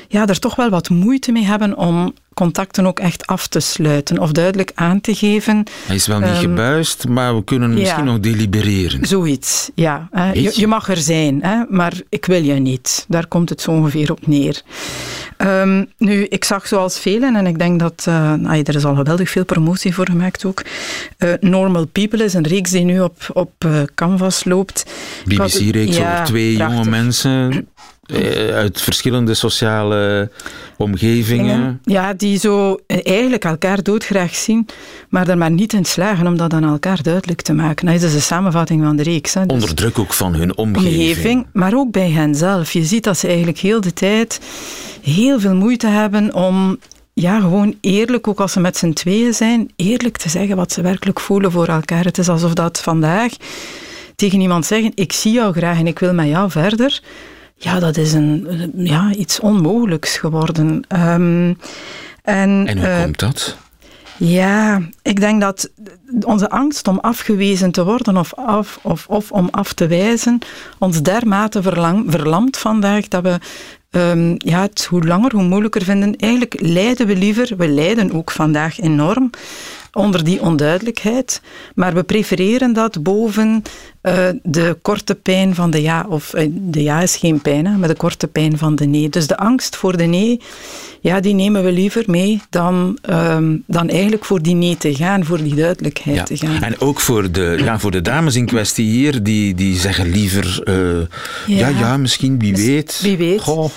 ja, 0.10 0.28
er 0.28 0.39
toch 0.39 0.56
wel 0.56 0.69
wat 0.69 0.89
moeite 0.89 1.32
mee 1.32 1.43
hebben 1.45 1.78
om 1.78 2.13
contacten 2.34 2.86
ook 2.86 3.00
echt 3.00 3.28
af 3.28 3.48
te 3.48 3.60
sluiten 3.60 4.19
of 4.19 4.32
duidelijk 4.32 4.72
aan 4.76 5.02
te 5.02 5.15
geven. 5.15 5.63
Hij 5.86 5.95
is 5.95 6.08
wel 6.08 6.19
niet 6.19 6.28
Ehm, 6.30 6.39
gebuist, 6.39 7.08
maar 7.08 7.36
we 7.36 7.43
kunnen 7.43 7.74
misschien 7.74 8.06
ja. 8.06 8.12
nog 8.12 8.19
delibereren. 8.19 9.06
Zoiets, 9.06 9.69
ja. 9.76 10.08
Hè. 10.12 10.32
Weet 10.32 10.56
Je, 10.56 10.67
mag 10.67 10.89
er 10.89 10.98
zijn, 10.98 11.43
hè, 11.43 11.63
maar 11.69 11.93
ik 12.10 12.26
wil 12.26 12.43
je 12.43 12.54
niet. 12.54 13.06
Daar 13.08 13.28
komt 13.28 13.50
het 13.50 13.62
zo 13.62 13.72
ongeveer 13.72 14.12
op 14.12 14.28
neer. 14.28 14.62
Ehm, 15.38 15.84
nu, 15.98 16.26
ik 16.26 16.43
zag 16.43 16.67
zoals 16.67 17.00
velen, 17.00 17.36
en 17.36 17.48
ik 17.48 17.60
denk 17.60 17.80
dat 17.80 18.04
eh, 18.08 18.34
ai, 18.43 18.62
er 18.63 18.76
is 18.76 18.86
al 18.86 18.95
geweldig 18.95 19.30
veel 19.30 19.45
promotie 19.45 19.93
voor 19.93 20.06
gemaakt 20.10 20.45
ook. 20.45 20.62
eh, 21.17 21.30
Normal 21.39 21.86
People 21.86 22.24
is 22.24 22.34
een 22.34 22.48
reeks 22.48 22.72
die 22.72 22.84
nu 22.84 23.00
op, 23.02 23.17
op 23.34 23.52
eh, 23.58 23.72
Canvas 23.95 24.43
loopt. 24.43 24.86
BBC-reeks 25.26 25.98
Ja, 25.98 26.12
over 26.13 26.26
twee 26.26 26.56
prachtig. 26.56 26.78
jonge 26.78 26.89
mensen 26.89 27.52
eh, 27.52 27.58
uit 28.54 28.82
verschillende 28.82 29.34
sociale 29.34 30.30
omgevingen. 30.78 31.80
Ja, 31.84 32.13
die 32.13 32.38
zo 32.39 32.80
eh, 32.88 32.98
eigenlijk 33.04 33.45
elkaar 33.45 33.84
doodgraag 33.84 34.36
zien, 34.36 34.67
maar 35.10 35.28
er 35.28 35.38
maar 35.38 35.52
niet 35.52 35.74
in 35.74 35.86
slagen 35.86 36.28
om 36.28 36.38
dat 36.38 36.54
aan 36.54 36.63
elkaar 36.63 37.02
duidelijk 37.04 37.41
te 37.41 37.54
maken. 37.54 37.86
Dat 37.86 38.02
is 38.02 38.13
de 38.13 38.19
samenvatting 38.19 38.84
van 38.84 38.95
de 38.95 39.04
reeks. 39.04 39.34
Hè. 39.34 39.45
Dus- 39.45 39.54
Onder 39.54 39.76
druk 39.76 40.00
ook 40.00 40.13
van 40.13 40.34
hun 40.36 40.58
omgeving. 40.58 40.95
omgeving, 41.00 41.45
maar 41.54 41.74
ook 41.74 41.91
bij 41.91 42.10
hen 42.10 42.36
zelf. 42.36 42.72
Je 42.72 42.84
ziet 42.84 43.04
dat 43.04 43.17
ze 43.17 43.28
eigenlijk 43.28 43.58
heel 43.58 43.82
de 43.82 43.93
tijd 43.93 44.39
heel 45.02 45.39
veel 45.39 45.56
moeite 45.56 45.88
hebben 45.88 46.34
om 46.34 46.80
ja, 47.13 47.39
gewoon 47.39 47.76
eerlijk, 47.82 48.28
ook 48.28 48.39
als 48.39 48.52
ze 48.52 48.60
met 48.60 48.78
z'n 48.78 48.93
tweeën 48.93 49.34
zijn, 49.34 49.72
eerlijk 49.76 50.17
te 50.17 50.30
zeggen 50.30 50.56
wat 50.56 50.72
ze 50.72 50.82
werkelijk 50.82 51.19
voelen 51.19 51.52
voor 51.52 51.67
elkaar. 51.67 52.04
Het 52.04 52.17
is 52.17 52.30
alsof 52.30 52.54
dat 52.54 52.80
vandaag 52.80 53.32
tegen 54.15 54.41
iemand 54.41 54.65
zeggen, 54.65 54.91
ik 54.95 55.13
zie 55.13 55.32
jou 55.32 55.54
graag 55.54 55.78
en 55.78 55.88
ik 55.88 56.00
wil 56.00 56.13
met 56.13 56.28
jou 56.28 56.52
verder. 56.52 57.02
Ja, 57.62 57.80
dat 57.80 57.98
is 57.98 58.13
een, 58.13 58.48
ja, 58.76 59.13
iets 59.13 59.39
onmogelijks 59.39 60.17
geworden. 60.17 60.84
Ehm, 60.88 61.54
en, 62.24 62.67
En 62.67 62.78
hoe 62.78 62.88
eh, 62.88 63.02
komt 63.02 63.19
dat? 63.19 63.58
ja, 64.17 64.82
ik 65.02 65.19
denk 65.19 65.41
dat 65.41 65.69
onze 66.26 66.50
angst 66.50 66.88
om 66.88 67.00
afgewezen 67.00 67.72
te 67.72 67.86
worden 67.86 68.17
of, 68.17 68.34
af, 68.34 68.80
of, 68.82 69.08
of 69.08 69.32
om 69.32 69.48
af 69.52 69.74
te 69.74 69.88
wijzen 69.88 70.39
ons 70.78 71.02
dermate 71.02 71.62
verlang, 71.62 72.06
verlamt 72.08 72.58
vandaag 72.58 73.08
dat 73.08 73.24
we 73.24 73.39
ehm, 73.89 74.34
ja, 74.38 74.62
het 74.62 74.86
hoe 74.86 75.04
langer 75.04 75.32
hoe 75.32 75.43
moeilijker 75.43 75.84
vinden. 75.84 76.15
Eigenlijk 76.15 76.62
lijden 76.62 77.08
we 77.08 77.15
liever, 77.15 77.54
we 77.58 77.67
lijden 77.67 78.12
ook 78.12 78.32
vandaag 78.32 78.80
enorm 78.80 79.30
onder 79.93 80.23
die 80.23 80.41
onduidelijkheid, 80.41 81.41
maar 81.75 81.93
we 81.93 82.04
prefereren 82.04 82.73
dat 82.73 83.04
boven 83.04 83.63
eh, 84.02 84.28
de 84.43 84.78
korte 84.82 85.15
pijn 85.15 85.56
van 85.56 85.71
de 85.71 85.82
ja, 85.82 86.06
of 86.10 86.34
eh, 86.34 86.47
de 86.52 86.84
ja 86.84 87.02
is 87.02 87.15
geen 87.15 87.41
pijn, 87.41 87.65
hè, 87.65 87.78
maar 87.78 87.88
de 87.88 87.95
korte 87.95 88.28
pijn 88.28 88.58
van 88.58 88.75
de 88.75 88.86
nee. 88.86 89.10
Dus 89.10 89.28
de 89.28 89.38
angst 89.38 89.75
voor 89.75 89.97
de 89.97 90.04
nee, 90.04 90.41
ja, 91.02 91.19
die 91.19 91.34
nemen 91.34 91.63
we 91.63 91.71
liever 91.71 92.04
mee 92.08 92.41
dan, 92.49 92.97
ehm, 93.02 93.58
dan 93.67 93.89
eigenlijk 93.89 94.25
voor 94.25 94.41
die 94.41 94.56
nee 94.56 94.78
te 94.78 94.95
gaan, 94.95 95.25
voor 95.25 95.43
die 95.43 95.56
duidelijkheid 95.56 96.17
Ja. 96.17 96.23
te 96.23 96.38
gaan. 96.38 96.62
En 96.63 96.80
ook 96.82 96.99
voor 96.99 97.32
de, 97.32 97.60
ja, 97.63 97.80
voor 97.80 97.91
de 97.91 98.02
dames 98.02 98.36
in 98.36 98.45
kwestie 98.45 98.86
hier, 98.89 99.23
die, 99.23 99.56
die 99.56 99.80
zeggen 99.80 100.10
liever, 100.12 100.62
eh, 100.63 100.75
ja. 101.58 101.67
Ja. 101.67 101.80
ja, 101.80 101.97
misschien, 101.97 102.39
wie 102.39 102.56
weet. 102.56 102.99
wie 103.02 103.17
weet. 103.17 103.41
Goh, 103.41 103.69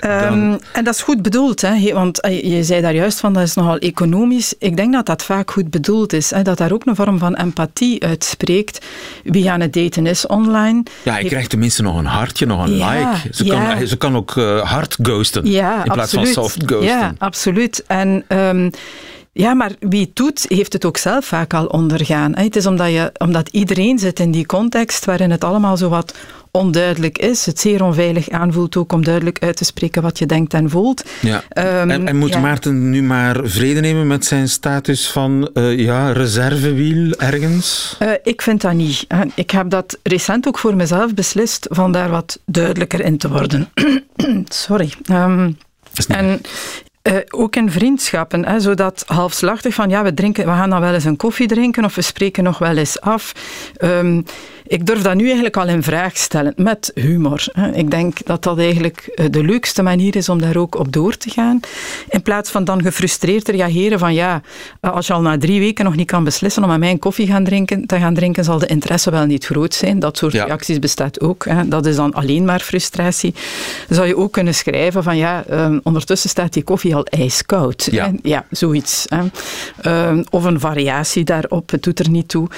Ehm, 0.00 0.56
en 0.72 0.84
dat 0.84 0.94
is 0.94 1.02
goed 1.02 1.22
bedoeld, 1.22 1.60
hè? 1.60 1.92
Want 1.92 2.20
eh, 2.20 2.42
je 2.56 2.64
zei 2.64 2.80
daar 2.80 2.94
juist 2.94 3.20
van 3.20 3.32
dat 3.32 3.42
is 3.42 3.54
nogal 3.54 3.78
economisch. 3.78 4.54
Ik 4.58 4.76
denk 4.76 4.92
dat 4.92 5.06
dat 5.06 5.22
vaak 5.24 5.50
goed 5.50 5.70
bedoeld 5.70 6.12
is, 6.12 6.30
hè? 6.30 6.42
dat 6.42 6.58
daar 6.58 6.72
ook 6.72 6.86
een 6.86 6.96
vorm 6.96 7.18
van 7.18 7.34
empathie 7.34 8.04
uitspreekt. 8.04 8.86
Wie 9.24 9.50
aan 9.50 9.60
het 9.60 9.72
daten 9.72 10.06
is 10.06 10.26
online. 10.26 10.82
ja, 11.02 11.12
hij 11.12 11.24
krijgt 11.24 11.50
tenminste 11.50 11.82
nog 11.82 11.98
een 11.98 12.04
hartje, 12.06 12.46
nog 12.46 12.66
een 12.66 12.76
Ja, 12.76 12.90
like. 12.90 13.34
Ze, 13.34 13.44
ja. 13.44 13.74
kan, 13.74 13.86
ze 13.86 13.96
kan 13.96 14.16
ook 14.16 14.36
eh, 14.36 14.60
hard 14.60 14.96
ghosten, 15.02 15.46
Ja, 15.50 15.76
in 15.84 15.92
plaats 15.92 16.00
absoluut. 16.14 16.34
van 16.34 16.42
soft 16.42 16.62
ghosten. 16.66 16.88
Ja, 16.98 17.14
absoluut. 17.18 17.84
En 17.86 18.24
ehm, 18.28 18.70
ja, 19.32 19.54
maar 19.54 19.70
wie 19.80 20.00
het 20.00 20.16
doet, 20.16 20.44
heeft 20.48 20.72
het 20.72 20.84
ook 20.84 20.96
zelf 20.96 21.24
vaak 21.24 21.54
al 21.54 21.66
ondergaan. 21.66 22.36
Het 22.36 22.56
is 22.56 22.66
omdat, 22.66 22.88
je, 22.90 23.10
omdat 23.18 23.48
iedereen 23.48 23.98
zit 23.98 24.20
in 24.20 24.30
die 24.30 24.46
context 24.46 25.04
waarin 25.04 25.30
het 25.30 25.44
allemaal 25.44 25.76
zo 25.76 25.88
wat 25.88 26.14
onduidelijk 26.52 27.18
is. 27.18 27.46
Het 27.46 27.60
zeer 27.60 27.82
onveilig 27.84 28.30
aanvoelt 28.30 28.76
ook 28.76 28.92
om 28.92 29.04
duidelijk 29.04 29.38
uit 29.38 29.56
te 29.56 29.64
spreken 29.64 30.02
wat 30.02 30.18
je 30.18 30.26
denkt 30.26 30.54
en 30.54 30.70
voelt. 30.70 31.04
Ja. 31.20 31.42
Ehm, 31.48 31.90
en, 31.90 32.08
en 32.08 32.16
moet 32.16 32.28
ja. 32.28 32.40
Maarten 32.40 32.90
nu 32.90 33.02
maar 33.02 33.40
vrede 33.42 33.80
nemen 33.80 34.06
met 34.06 34.24
zijn 34.24 34.48
status 34.48 35.10
van 35.10 35.50
eh, 35.54 35.78
ja, 35.78 36.12
reservewiel 36.12 37.12
ergens? 37.12 37.96
Eh, 37.98 38.10
ik 38.22 38.42
vind 38.42 38.60
dat 38.60 38.72
niet. 38.72 39.04
hè. 39.08 39.24
Ik 39.34 39.50
heb 39.50 39.70
dat 39.70 39.98
recent 40.02 40.46
ook 40.46 40.58
voor 40.58 40.76
mezelf 40.76 41.14
beslist 41.14 41.66
van 41.70 41.92
daar 41.92 42.10
wat 42.10 42.38
duidelijker 42.44 43.00
in 43.00 43.18
te 43.18 43.28
worden. 43.28 43.68
Sorry. 44.48 44.92
Ehm, 45.04 45.52
en 46.08 46.40
eh, 47.02 47.16
ook 47.30 47.56
in 47.56 47.70
vriendschappen, 47.70 48.46
hè, 48.46 48.60
zodat 48.60 49.04
halfslachtig 49.06 49.74
van 49.74 49.90
ja, 49.90 50.02
we, 50.02 50.14
drinken, 50.14 50.44
we 50.44 50.50
gaan 50.50 50.70
dan 50.70 50.80
wel 50.80 50.94
eens 50.94 51.04
een 51.04 51.16
koffie 51.16 51.48
drinken 51.48 51.84
of 51.84 51.94
we 51.94 52.02
spreken 52.02 52.44
nog 52.44 52.58
wel 52.58 52.76
eens 52.76 53.00
af. 53.00 53.32
Ehm, 53.76 54.22
ik 54.72 54.86
durf 54.86 55.02
dat 55.02 55.14
nu 55.14 55.24
eigenlijk 55.24 55.56
al 55.56 55.68
in 55.68 55.82
vraag 55.82 56.16
stellen, 56.16 56.52
met 56.56 56.90
humor. 56.94 57.44
Ik 57.72 57.90
denk 57.90 58.24
dat 58.24 58.42
dat 58.42 58.58
eigenlijk 58.58 59.12
eh, 59.14 59.26
de 59.30 59.44
leukste 59.44 59.82
manier 59.82 60.16
is 60.16 60.28
om 60.28 60.40
daar 60.40 60.56
ook 60.56 60.78
op 60.78 60.92
door 60.92 61.16
te 61.16 61.30
gaan. 61.30 61.60
In 62.08 62.22
plaats 62.22 62.50
van 62.50 62.64
dan 62.64 62.82
gefrustreerd 62.82 63.44
te 63.44 63.52
reageren 63.52 63.98
van 63.98 64.14
ja, 64.14 64.42
eh, 64.80 64.92
als 64.92 65.06
je 65.06 65.12
al 65.12 65.20
na 65.20 65.38
drie 65.38 65.60
weken 65.60 65.84
nog 65.84 65.96
niet 65.96 66.06
kan 66.06 66.24
beslissen 66.24 66.62
om 66.62 66.68
met 66.68 66.78
mij 66.78 66.90
een 66.90 66.98
koffie 66.98 67.26
gaan 67.26 67.44
drinken, 67.44 67.86
te 67.86 67.98
gaan 67.98 68.14
drinken, 68.14 68.44
zal 68.44 68.58
de 68.58 68.66
interesse 68.66 69.10
wel 69.10 69.24
niet 69.26 69.44
groot 69.44 69.74
zijn. 69.74 69.98
Dat 69.98 70.16
soort 70.16 70.32
Ja. 70.32 70.44
reacties 70.44 70.78
bestaat 70.78 71.20
ook. 71.20 71.46
Dat 71.66 71.86
is 71.86 71.96
dan 71.96 72.12
alleen 72.14 72.44
maar 72.44 72.60
frustratie. 72.60 73.34
Dan 73.88 73.96
zou 73.96 74.08
je 74.08 74.16
ook 74.16 74.32
kunnen 74.32 74.54
schrijven 74.54 75.02
van 75.02 75.16
ja, 75.16 75.44
ehm, 75.48 75.78
ondertussen 75.82 76.30
staat 76.30 76.52
die 76.52 76.62
koffie 76.62 76.94
al 76.94 77.04
ijskoud. 77.04 77.88
Ja. 77.90 78.12
ja 78.22 78.44
zoiets. 78.50 79.06
Ehm, 79.82 80.22
of 80.30 80.44
een 80.44 80.60
variatie 80.60 81.24
daarop, 81.24 81.70
het 81.70 81.82
doet 81.82 81.98
er 81.98 82.08
niet 82.10 82.28
toe. 82.28 82.48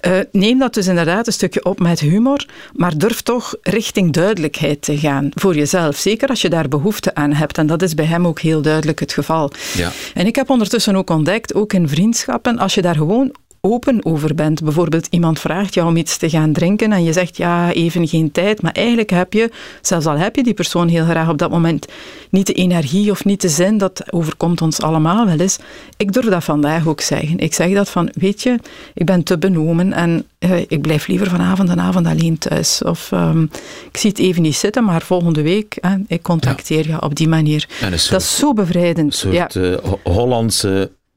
Eh, 0.00 0.12
neem 0.32 0.58
dat 0.58 0.74
dus 0.74 0.86
inderdaad 0.86 1.26
een 1.26 1.32
stukje 1.32 1.59
op 1.64 1.78
met 1.78 2.00
humor, 2.00 2.46
maar 2.72 2.98
durf 2.98 3.20
toch 3.20 3.54
richting 3.62 4.12
duidelijkheid 4.12 4.82
te 4.82 4.98
gaan 4.98 5.28
voor 5.34 5.54
jezelf. 5.54 5.96
Zeker 5.96 6.28
als 6.28 6.40
je 6.40 6.48
daar 6.48 6.68
behoefte 6.68 7.14
aan 7.14 7.32
hebt. 7.32 7.58
En 7.58 7.66
dat 7.66 7.82
is 7.82 7.94
bij 7.94 8.04
hem 8.04 8.26
ook 8.26 8.40
heel 8.40 8.62
duidelijk 8.62 9.00
het 9.00 9.12
geval. 9.12 9.50
Ja. 9.74 9.92
En 10.14 10.26
ik 10.26 10.36
heb 10.36 10.50
ondertussen 10.50 10.96
ook 10.96 11.10
ontdekt, 11.10 11.54
ook 11.54 11.72
in 11.72 11.88
vriendschappen, 11.88 12.58
als 12.58 12.74
je 12.74 12.82
daar 12.82 12.96
gewoon 12.96 13.34
open 13.60 14.04
over 14.04 14.34
bent. 14.34 14.62
Bijvoorbeeld 14.62 15.06
iemand 15.10 15.40
vraagt 15.40 15.74
jou 15.74 15.88
om 15.88 15.96
iets 15.96 16.16
te 16.16 16.30
gaan 16.30 16.52
drinken 16.52 16.92
en 16.92 17.04
je 17.04 17.12
zegt 17.12 17.36
ja, 17.36 17.72
even 17.72 18.08
geen 18.08 18.32
tijd, 18.32 18.62
maar 18.62 18.72
eigenlijk 18.72 19.10
heb 19.10 19.32
je, 19.32 19.50
zelfs 19.82 20.06
al 20.06 20.16
heb 20.16 20.36
je 20.36 20.42
die 20.42 20.54
persoon 20.54 20.88
heel 20.88 21.04
graag 21.04 21.28
op 21.28 21.38
dat 21.38 21.50
moment, 21.50 21.86
niet 22.30 22.46
de 22.46 22.52
energie 22.52 23.10
of 23.10 23.24
niet 23.24 23.40
de 23.40 23.48
zin, 23.48 23.78
dat 23.78 24.12
overkomt 24.12 24.62
ons 24.62 24.80
allemaal 24.80 25.26
wel 25.26 25.38
eens. 25.38 25.58
Ik 25.96 26.12
durf 26.12 26.26
dat 26.26 26.44
vandaag 26.44 26.86
ook 26.86 27.00
zeggen. 27.00 27.38
Ik 27.38 27.54
zeg 27.54 27.72
dat 27.74 27.88
van, 27.90 28.10
weet 28.14 28.42
je, 28.42 28.58
ik 28.94 29.06
ben 29.06 29.22
te 29.22 29.38
benomen 29.38 29.92
en 29.92 30.26
eh, 30.38 30.58
ik 30.68 30.80
blijf 30.82 31.06
liever 31.06 31.26
vanavond 31.30 31.68
en 31.68 31.80
avond 31.80 32.06
alleen 32.06 32.38
thuis. 32.38 32.82
Of 32.82 33.12
ehm, 33.12 33.42
ik 33.90 33.96
zie 33.96 34.10
het 34.10 34.18
even 34.18 34.42
niet 34.42 34.56
zitten, 34.56 34.84
maar 34.84 35.02
volgende 35.02 35.42
week, 35.42 35.78
hè, 35.80 35.96
ik 36.06 36.22
contacteer 36.22 36.88
je 36.88 37.02
op 37.02 37.14
die 37.14 37.28
manier. 37.28 37.68
Een 37.80 37.98
soort, 37.98 38.10
Dat 38.10 38.20
is 38.20 38.36
zo 38.36 38.52
bevrijdend. 38.52 39.14
soort 39.14 39.34
ja. 39.34 39.48
eh, 39.48 39.76
Ho- 39.84 39.98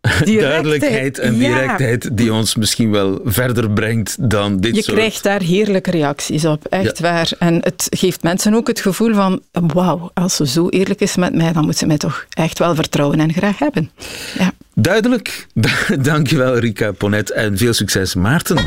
Duidelijkheid 0.26 1.20
en 1.20 1.38
ja. 1.38 1.48
directheid 1.48 2.18
die 2.18 2.34
ons 2.34 2.56
misschien 2.56 2.92
wel 2.92 3.22
verder 3.24 3.72
brengt 3.72 4.30
dan 4.30 4.60
dit 4.60 4.76
Je 4.76 4.82
soort... 4.82 4.98
krijgt 4.98 5.24
daar 5.24 5.42
heerlijke 5.42 5.92
reacties 5.92 6.46
op, 6.46 6.66
echt 6.66 7.00
waar. 7.00 7.32
En 7.40 7.56
het 7.62 7.88
geeft 7.90 8.24
mensen 8.24 8.54
ook 8.54 8.68
het 8.68 8.80
gevoel 8.80 9.14
van, 9.14 9.42
wauw, 9.52 10.12
als 10.14 10.36
ze 10.36 10.48
zo 10.48 10.70
eerlijk 10.70 11.02
is 11.02 11.16
met 11.16 11.36
mij, 11.36 11.54
dan 11.54 11.66
moet 11.66 11.78
ze 11.78 11.86
mij 11.86 11.98
toch 11.98 12.26
echt 12.30 12.60
wel 12.60 12.76
vertrouwen 12.76 13.20
en 13.20 13.34
graag 13.34 13.60
hebben. 13.60 13.92
Ja. 14.38 14.52
Duidelijk. 14.74 15.48
Dankjewel 16.02 16.58
Rika 16.58 16.92
Ponet 16.92 17.32
en 17.32 17.58
veel 17.58 17.74
succes 17.74 18.16
Maarten. 18.16 18.58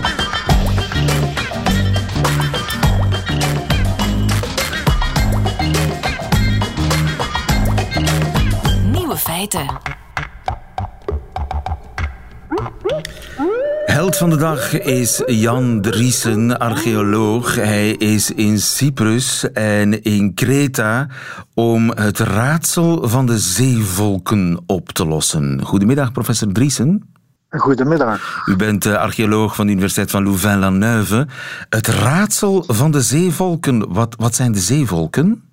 Nieuwe 8.93 9.17
feiten. 9.17 9.67
Held 13.85 14.17
van 14.17 14.31
de 14.31 14.37
dag 14.37 14.73
is 14.81 15.23
Jan 15.27 15.81
Driesen, 15.81 16.59
archeoloog. 16.59 17.55
Hij 17.55 17.91
is 17.91 18.31
in 18.31 18.59
Cyprus 18.59 19.53
en 19.53 20.03
in 20.03 20.35
Kreta 20.35 21.07
om 21.55 21.91
het 21.91 22.19
raadsel 22.19 23.09
van 23.09 23.27
de 23.27 23.39
zeevolken 23.39 24.63
op 24.67 24.93
te 24.93 25.07
lossen. 25.07 25.61
Goedemiddag, 25.63 26.13
professor 26.13 26.53
Driesen. 26.53 27.15
Goedemiddag. 27.49 28.43
U 28.47 28.57
bent 28.57 28.87
eh, 28.87 28.95
archeoloog 28.95 29.55
van 29.55 29.67
de 29.67 29.73
Universiteit 29.73 30.11
van 30.11 30.23
Louvain-la-Neuve. 30.23 31.27
Het 31.69 31.87
raadsel 31.87 32.65
van 32.67 32.91
de 32.91 33.01
zeevolken, 33.01 33.93
wat, 33.93 34.15
wat 34.19 34.35
zijn 34.35 34.53
de 34.53 34.61
zeevolken? 34.61 35.46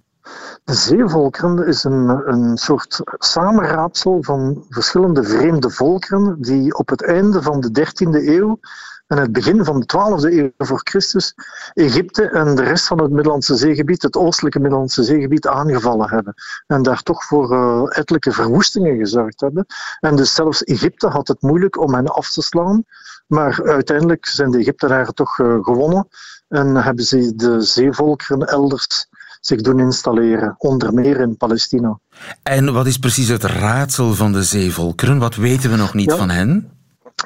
Zeevolkeren 0.65 1.67
is 1.67 1.83
een, 1.83 2.09
een 2.27 2.57
soort 2.57 3.01
samenraapsel 3.17 4.23
van 4.23 4.65
verschillende 4.69 5.23
vreemde 5.23 5.69
volkeren 5.69 6.41
die 6.41 6.77
op 6.77 6.89
het 6.89 7.03
einde 7.03 7.41
van 7.41 7.59
de 7.59 7.69
13e 7.79 8.27
eeuw 8.27 8.59
en 9.07 9.17
het 9.17 9.31
begin 9.31 9.65
van 9.65 9.79
de 9.79 9.85
12e 9.85 10.33
eeuw 10.33 10.51
voor 10.57 10.81
Christus 10.83 11.33
Egypte 11.73 12.29
en 12.29 12.55
de 12.55 12.63
rest 12.63 12.87
van 12.87 13.01
het 13.01 13.11
Middellandse 13.11 13.55
zeegebied, 13.55 14.01
het 14.01 14.15
oostelijke 14.15 14.59
Middellandse 14.59 15.03
zeegebied, 15.03 15.47
aangevallen 15.47 16.09
hebben. 16.09 16.33
En 16.67 16.81
daar 16.81 17.01
toch 17.01 17.23
voor 17.23 17.51
uh, 17.51 17.99
etelijke 17.99 18.31
verwoestingen 18.31 18.97
gezorgd 18.97 19.41
hebben. 19.41 19.65
En 19.99 20.15
dus 20.15 20.33
zelfs 20.33 20.63
Egypte 20.63 21.07
had 21.07 21.27
het 21.27 21.41
moeilijk 21.41 21.79
om 21.79 21.93
hen 21.93 22.07
af 22.07 22.31
te 22.31 22.41
slaan. 22.41 22.83
Maar 23.27 23.63
uiteindelijk 23.63 24.25
zijn 24.25 24.51
de 24.51 24.57
Egyptenaren 24.57 25.13
toch 25.13 25.37
uh, 25.37 25.63
gewonnen 25.63 26.07
en 26.47 26.75
hebben 26.75 27.05
ze 27.05 27.35
de 27.35 27.61
zeevolkeren 27.61 28.47
elders 28.47 29.07
zich 29.45 29.61
doen 29.61 29.79
installeren, 29.79 30.55
onder 30.57 30.93
meer 30.93 31.19
in 31.19 31.37
Palestina. 31.37 31.99
En 32.43 32.73
wat 32.73 32.85
is 32.85 32.97
precies 32.97 33.27
het 33.27 33.43
raadsel 33.43 34.13
van 34.13 34.31
de 34.31 34.43
zeevolkeren? 34.43 35.17
Wat 35.17 35.35
weten 35.35 35.69
we 35.69 35.75
nog 35.75 35.93
niet 35.93 36.09
ja. 36.09 36.17
van 36.17 36.29
hen? 36.29 36.71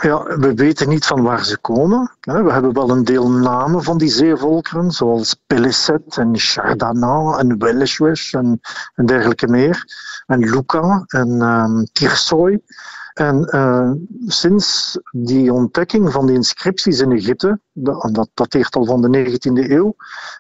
Ja, 0.02 0.24
we 0.24 0.54
weten 0.54 0.90
niet 0.90 1.06
van 1.06 1.22
waar 1.22 1.46
ze 1.46 1.58
komen. 1.58 2.12
We 2.22 2.52
hebben 2.52 2.74
wel 2.74 2.90
een 2.90 3.04
deel 3.04 3.30
namen 3.32 3.84
van 3.84 3.98
die 3.98 4.10
zeevolkeren, 4.10 4.92
zoals 4.92 5.36
Pelisset 5.48 6.18
en 6.18 6.30
Chardana 6.34 7.38
en 7.38 7.58
Weleshwesh 7.58 8.34
en, 8.34 8.60
en 8.96 9.06
dergelijke 9.06 9.48
meer. 9.48 9.86
En 10.26 10.40
Luca 10.40 11.04
en 11.08 11.42
um, 11.42 11.88
Tirsoi. 11.92 12.60
En 13.18 13.48
uh, 13.56 13.92
sinds 14.28 14.98
die 15.12 15.54
ontdekking 15.54 16.12
van 16.12 16.26
de 16.26 16.34
inscripties 16.34 17.00
in 17.00 17.12
Egypte, 17.12 17.60
dat 17.74 18.30
dateert 18.34 18.76
al 18.76 18.86
van 18.86 19.02
de 19.02 19.26
19e 19.26 19.72
eeuw, 19.72 19.96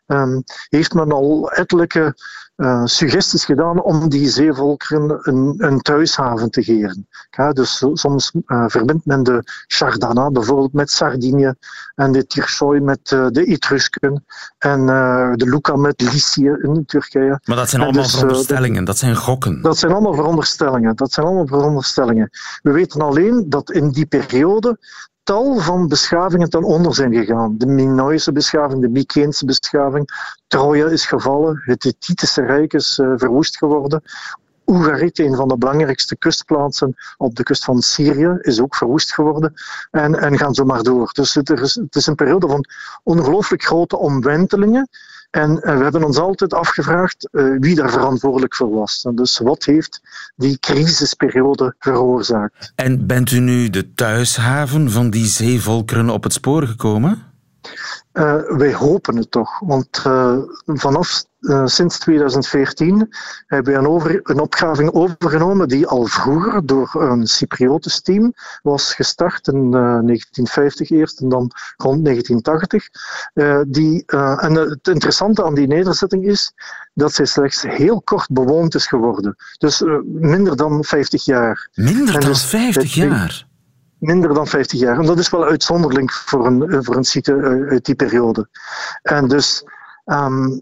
um, 0.05 0.43
heeft 0.69 0.93
men 0.93 1.11
al 1.11 1.51
etelijke 1.51 2.15
uh, 2.57 2.85
suggesties 2.85 3.45
gedaan 3.45 3.81
om 3.81 4.09
die 4.09 4.29
zeevolkeren 4.29 5.19
een, 5.21 5.53
een 5.57 5.81
thuishaven 5.81 6.51
te 6.51 6.63
geven. 6.63 7.07
Ja, 7.29 7.51
dus 7.51 7.85
soms 7.93 8.31
uh, 8.45 8.63
verbindt 8.67 9.05
men 9.05 9.23
de 9.23 9.43
Chardana 9.67 10.31
bijvoorbeeld 10.31 10.73
met 10.73 10.91
Sardinië 10.91 11.53
en 11.95 12.11
de 12.11 12.27
Tirsoy 12.27 12.79
met 12.79 13.11
uh, 13.11 13.27
de 13.29 13.45
Etrusken 13.45 14.25
en 14.57 14.85
de 15.35 15.45
Luca 15.49 15.75
met 15.75 16.01
Lycië 16.01 16.57
in 16.61 16.83
Turkije. 16.85 17.39
Maar 17.45 17.57
dat 17.57 17.69
zijn 17.69 17.81
allemaal 17.81 18.03
dus, 18.03 18.11
veronderstellingen, 18.11 18.83
dat 18.83 18.97
zijn 18.97 19.15
gokken. 19.15 19.61
Dat 19.61 19.77
zijn 19.77 19.91
allemaal 19.91 20.13
veronderstellingen. 20.13 20.95
Dat 20.95 21.11
zijn 21.11 21.25
allemaal 21.25 21.47
veronderstellingen. 21.47 22.29
We 22.61 22.71
weten 22.71 23.01
alleen 23.01 23.45
dat 23.49 23.71
in 23.71 23.89
die 23.89 24.05
periode 24.05 24.77
tal 25.27 25.59
van 25.59 25.87
beschavingen 25.87 26.49
ten 26.49 26.63
onder 26.63 26.95
zijn 26.95 27.13
gegaan. 27.13 27.57
De 27.57 27.65
Minoïsche 27.65 28.31
beschaving, 28.31 28.81
de 28.81 28.89
Mykeense 28.89 29.45
beschaving. 29.45 30.33
Troje 30.47 30.91
is 30.91 31.05
gevallen, 31.05 31.61
het 31.65 31.83
Hittitische 31.83 32.41
Rijk 32.41 32.73
is 32.73 32.97
uh, 32.97 33.13
verwoest 33.15 33.57
geworden. 33.57 34.01
Oegarit, 34.65 35.19
een 35.19 35.35
van 35.35 35.47
de 35.47 35.57
belangrijkste 35.57 36.15
kustplaatsen 36.15 36.95
op 37.17 37.35
de 37.35 37.43
kust 37.43 37.63
van 37.63 37.81
Syrië, 37.81 38.37
is 38.41 38.61
ook 38.61 38.75
verwoest 38.75 39.13
geworden. 39.13 39.53
En, 39.91 40.19
en 40.19 40.37
gaan 40.37 40.53
zo 40.53 40.65
maar 40.65 40.83
door. 40.83 41.09
Dus 41.13 41.33
het 41.33 41.95
is 41.95 42.05
een 42.07 42.15
periode 42.15 42.47
van 42.47 42.65
ongelooflijk 43.03 43.63
grote 43.63 43.97
omwentelingen. 43.97 44.89
En 45.29 45.55
we 45.55 45.83
hebben 45.83 46.03
ons 46.03 46.17
altijd 46.17 46.53
afgevraagd 46.53 47.29
uh, 47.31 47.55
wie 47.59 47.75
daar 47.75 47.91
verantwoordelijk 47.91 48.55
voor 48.55 48.69
was. 48.69 49.05
Dus 49.13 49.37
wat 49.37 49.63
heeft 49.63 50.01
die 50.35 50.59
crisisperiode 50.59 51.75
veroorzaakt? 51.79 52.71
En 52.75 53.07
bent 53.07 53.31
u 53.31 53.39
nu 53.39 53.69
de 53.69 53.93
thuishaven 53.93 54.91
van 54.91 55.09
die 55.09 55.25
zeevolkeren 55.25 56.09
op 56.09 56.23
het 56.23 56.33
spoor 56.33 56.67
gekomen? 56.67 57.25
Uh, 58.17 58.41
wij 58.47 58.73
hopen 58.73 59.15
het 59.17 59.31
toch, 59.31 59.59
want 59.59 60.03
uh, 60.07 60.37
vanaf 60.65 61.25
uh, 61.39 61.65
sinds 61.65 61.99
2014 61.99 63.09
hebben 63.47 63.73
we 63.73 63.79
een, 63.79 63.87
over, 63.87 64.19
een 64.23 64.39
opgraving 64.39 64.91
overgenomen 64.91 65.67
die 65.67 65.87
al 65.87 66.05
vroeger 66.05 66.65
door 66.65 66.89
een 66.93 67.27
Cypriotisch 67.27 68.01
team 68.01 68.33
was 68.61 68.93
gestart 68.93 69.47
in 69.47 69.71
1950 69.71 70.89
eerst 70.89 71.19
en 71.19 71.29
dan 71.29 71.51
rond 71.77 72.05
1980. 72.05 72.89
die, 73.67 74.05
en 74.05 74.53
het 74.53 74.87
interessante 74.87 75.43
aan 75.43 75.55
die 75.55 75.67
nederzetting 75.67 76.25
is 76.25 76.53
dat 76.93 77.13
zij 77.13 77.25
slechts 77.25 77.61
heel 77.61 78.01
kort 78.01 78.27
bewoond 78.31 78.75
is 78.75 78.87
geworden. 78.87 79.35
Dus 79.57 79.83
minder 80.05 80.55
dan 80.55 80.83
50 80.83 81.25
jaar. 81.25 81.69
Minder 81.73 82.13
dan 82.13 82.21
dus, 82.21 82.45
50 82.45 82.93
jaar? 82.93 83.47
Minder 83.99 84.33
dan 84.33 84.47
50 84.47 84.79
jaar. 84.79 84.99
En 84.99 85.05
dat 85.05 85.19
is 85.19 85.29
wel 85.29 85.45
uitzonderlijk 85.45 86.11
voor 86.11 86.45
een, 86.45 86.83
voor 86.83 86.95
een 86.95 87.03
site 87.03 87.65
uit 87.69 87.85
die 87.85 87.95
periode. 87.95 88.49
En 89.01 89.27
dus 89.27 89.63
um, 90.05 90.61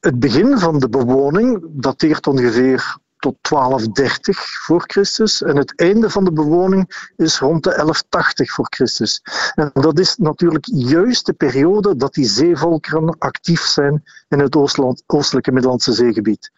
het 0.00 0.18
begin 0.18 0.58
van 0.58 0.78
de 0.78 0.88
bewoning 0.88 1.62
dateert 1.68 2.26
ongeveer 2.26 2.98
tot 3.20 3.36
1230 3.48 4.38
voor 4.64 4.82
Christus 4.86 5.42
en 5.42 5.56
het 5.56 5.76
einde 5.76 6.10
van 6.10 6.24
de 6.24 6.32
bewoning 6.32 7.12
is 7.16 7.38
rond 7.38 7.62
de 7.62 7.70
1180 7.70 8.52
voor 8.52 8.66
Christus. 8.70 9.22
En 9.54 9.70
dat 9.72 9.98
is 9.98 10.16
natuurlijk 10.16 10.66
juist 10.72 11.26
de 11.26 11.32
periode 11.32 11.96
dat 11.96 12.14
die 12.14 12.24
zeevolkeren 12.24 13.18
actief 13.18 13.60
zijn 13.60 14.02
in 14.28 14.38
het 14.38 14.56
oostelijke 15.06 15.52
Middellandse 15.52 15.92
zeegebied. 15.92 16.50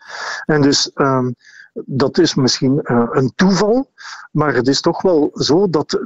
En 0.46 0.62
dus 0.62 0.90
um, 0.94 1.34
dat 1.72 2.18
is 2.18 2.34
misschien 2.34 2.80
uh, 2.82 3.06
een 3.10 3.32
toeval, 3.34 3.90
maar 4.30 4.54
het 4.54 4.68
is 4.68 4.80
toch 4.80 5.02
wel 5.02 5.30
zo 5.34 5.70
dat 5.70 6.00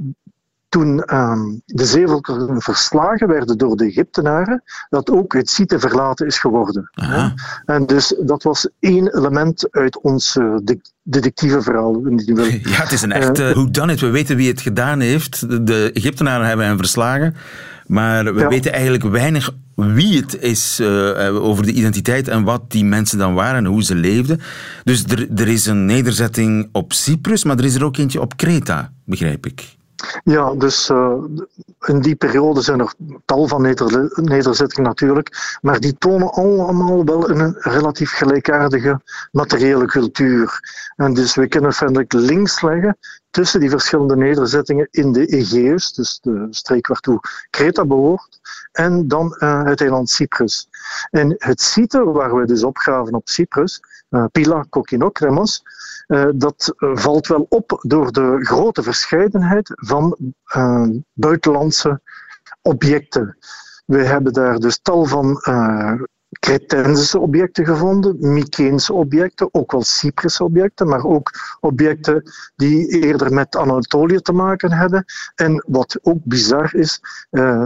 toen 0.69 1.03
uh, 1.07 1.39
de 1.65 1.85
zeevolkeren 1.85 2.63
verslagen 2.63 3.29
werden 3.29 3.59
door 3.59 3.77
de 3.77 3.85
Egyptenaren, 3.85 4.63
dat 4.89 5.11
ook 5.11 5.33
het 5.33 5.51
site 5.51 5.79
verlaten 5.79 6.27
is 6.27 6.39
geworden. 6.39 6.91
Aha. 6.93 7.35
En 7.65 7.87
dus 7.87 8.17
dat 8.21 8.43
was 8.43 8.69
één 8.81 9.17
element 9.17 9.69
uit 9.71 10.01
ons 10.01 10.37
uh, 10.37 10.57
detectieve 11.03 11.63
verhaal. 11.63 11.95
Ja, 12.07 12.83
het 12.83 12.93
is 12.93 13.03
een 13.03 13.13
echt 13.13 13.39
uh, 13.39 13.51
hoe 13.51 13.71
dan 13.71 13.89
het. 13.89 14.01
We 14.01 14.11
weten 14.11 14.37
wie 14.37 14.49
het 14.49 14.61
gedaan 14.61 15.01
heeft. 15.01 15.67
De 15.67 15.91
Egyptenaren 15.93 16.47
hebben 16.47 16.67
hem 16.67 16.77
verslagen. 16.77 17.35
Maar 17.87 18.35
we 18.35 18.41
ja. 18.41 18.49
weten 18.49 18.73
eigenlijk 18.73 19.05
weinig 19.05 19.51
wie 19.77 20.21
het 20.21 20.43
is 20.43 20.81
uh, 20.81 21.45
over 21.45 21.65
de 21.65 21.73
identiteit 21.73 22.29
en 22.29 22.45
wat 22.45 22.71
die 22.71 22.85
mensen 22.85 23.19
dan 23.19 23.35
waren 23.35 23.65
en 23.65 23.71
hoe 23.71 23.83
ze 23.83 23.95
leefden. 23.95 24.41
Dus 24.85 25.05
er, 25.05 25.31
er 25.35 25.49
is 25.49 25.67
een 25.67 25.85
nederzetting 25.85 26.69
op 26.73 26.93
Cyprus, 26.93 27.45
maar 27.45 27.59
er 27.59 27.65
is 27.65 27.75
er 27.75 27.85
ook 27.85 27.97
eentje 27.97 28.21
op 28.21 28.37
Kreta, 28.37 28.93
begrijp 29.05 29.47
ik. 29.47 29.75
Ja, 30.25 30.55
dus 30.55 30.91
uh, 30.91 31.15
in 31.81 32.01
die 32.01 32.15
periode 32.15 32.61
zijn 32.61 32.81
er 32.81 32.95
tal 33.25 33.49
van 33.49 33.63
neder 33.63 34.11
nederzettingen 34.15 34.89
natuurlijk, 34.89 35.59
maar 35.61 35.81
die 35.81 35.99
tonen 35.99 36.33
allemaal 36.33 37.05
wel 37.05 37.31
een 37.31 37.55
relatief 37.59 38.11
gelijkaardige 38.11 39.01
materiële 39.33 39.87
cultuur. 39.87 40.61
En 40.97 41.15
dus 41.15 41.35
we 41.35 41.49
kunnen 41.49 41.73
feitelijk 41.73 42.13
links 42.13 42.63
leggen 42.63 42.97
tussen 43.31 43.61
die 43.61 43.71
verschillende 43.71 44.17
nederzettingen 44.17 44.89
in 44.91 45.13
de 45.13 45.27
Egeus, 45.27 45.93
dus 45.93 46.19
de 46.23 46.47
streek 46.51 46.87
waartoe 46.87 47.21
Kreta 47.51 47.85
behoort, 47.85 48.41
en 48.77 49.09
dan 49.09 49.37
uh, 49.39 49.65
het 49.65 49.81
eiland 49.81 50.11
Cyprus. 50.11 50.69
En 51.11 51.35
het 51.39 51.61
site 51.61 52.05
waar 52.05 52.37
we 52.37 52.47
dus 52.47 52.65
opgraven 52.65 53.15
op 53.15 53.29
Cyprus, 53.29 53.81
uh, 54.11 54.25
Pila 54.33 54.67
Kokinokremos, 54.69 55.63
uh, 56.07 56.29
dat 56.35 56.75
valt 56.79 57.27
wel 57.27 57.47
op 57.49 57.79
door 57.83 58.13
de 58.13 58.39
grote 58.41 58.83
verscheidenheid 58.83 59.71
van 59.75 60.17
buitenlandse 61.13 62.01
objecten. 62.63 63.37
We 63.85 64.05
hebben 64.05 64.33
daar 64.33 64.59
dus 64.59 64.79
tal 64.79 65.05
van 65.05 65.41
Cretensische 66.41 67.19
objecten 67.19 67.65
gevonden, 67.67 68.17
Mykeense 68.21 68.93
objecten, 68.93 69.49
ook 69.55 69.73
wel 69.73 69.83
Cyprus 69.83 70.41
objecten, 70.41 70.89
maar 70.89 71.05
ook 71.05 71.31
objecten 71.61 72.23
die 72.57 72.89
eerder 72.89 73.33
met 73.33 73.57
Anatolië 73.57 74.21
te 74.21 74.33
maken 74.33 74.73
hebben. 74.73 75.05
En 75.35 75.65
wat 75.67 75.99
ook 76.03 76.19
bizar 76.23 76.75
is, 76.75 77.01
uh, 77.31 77.65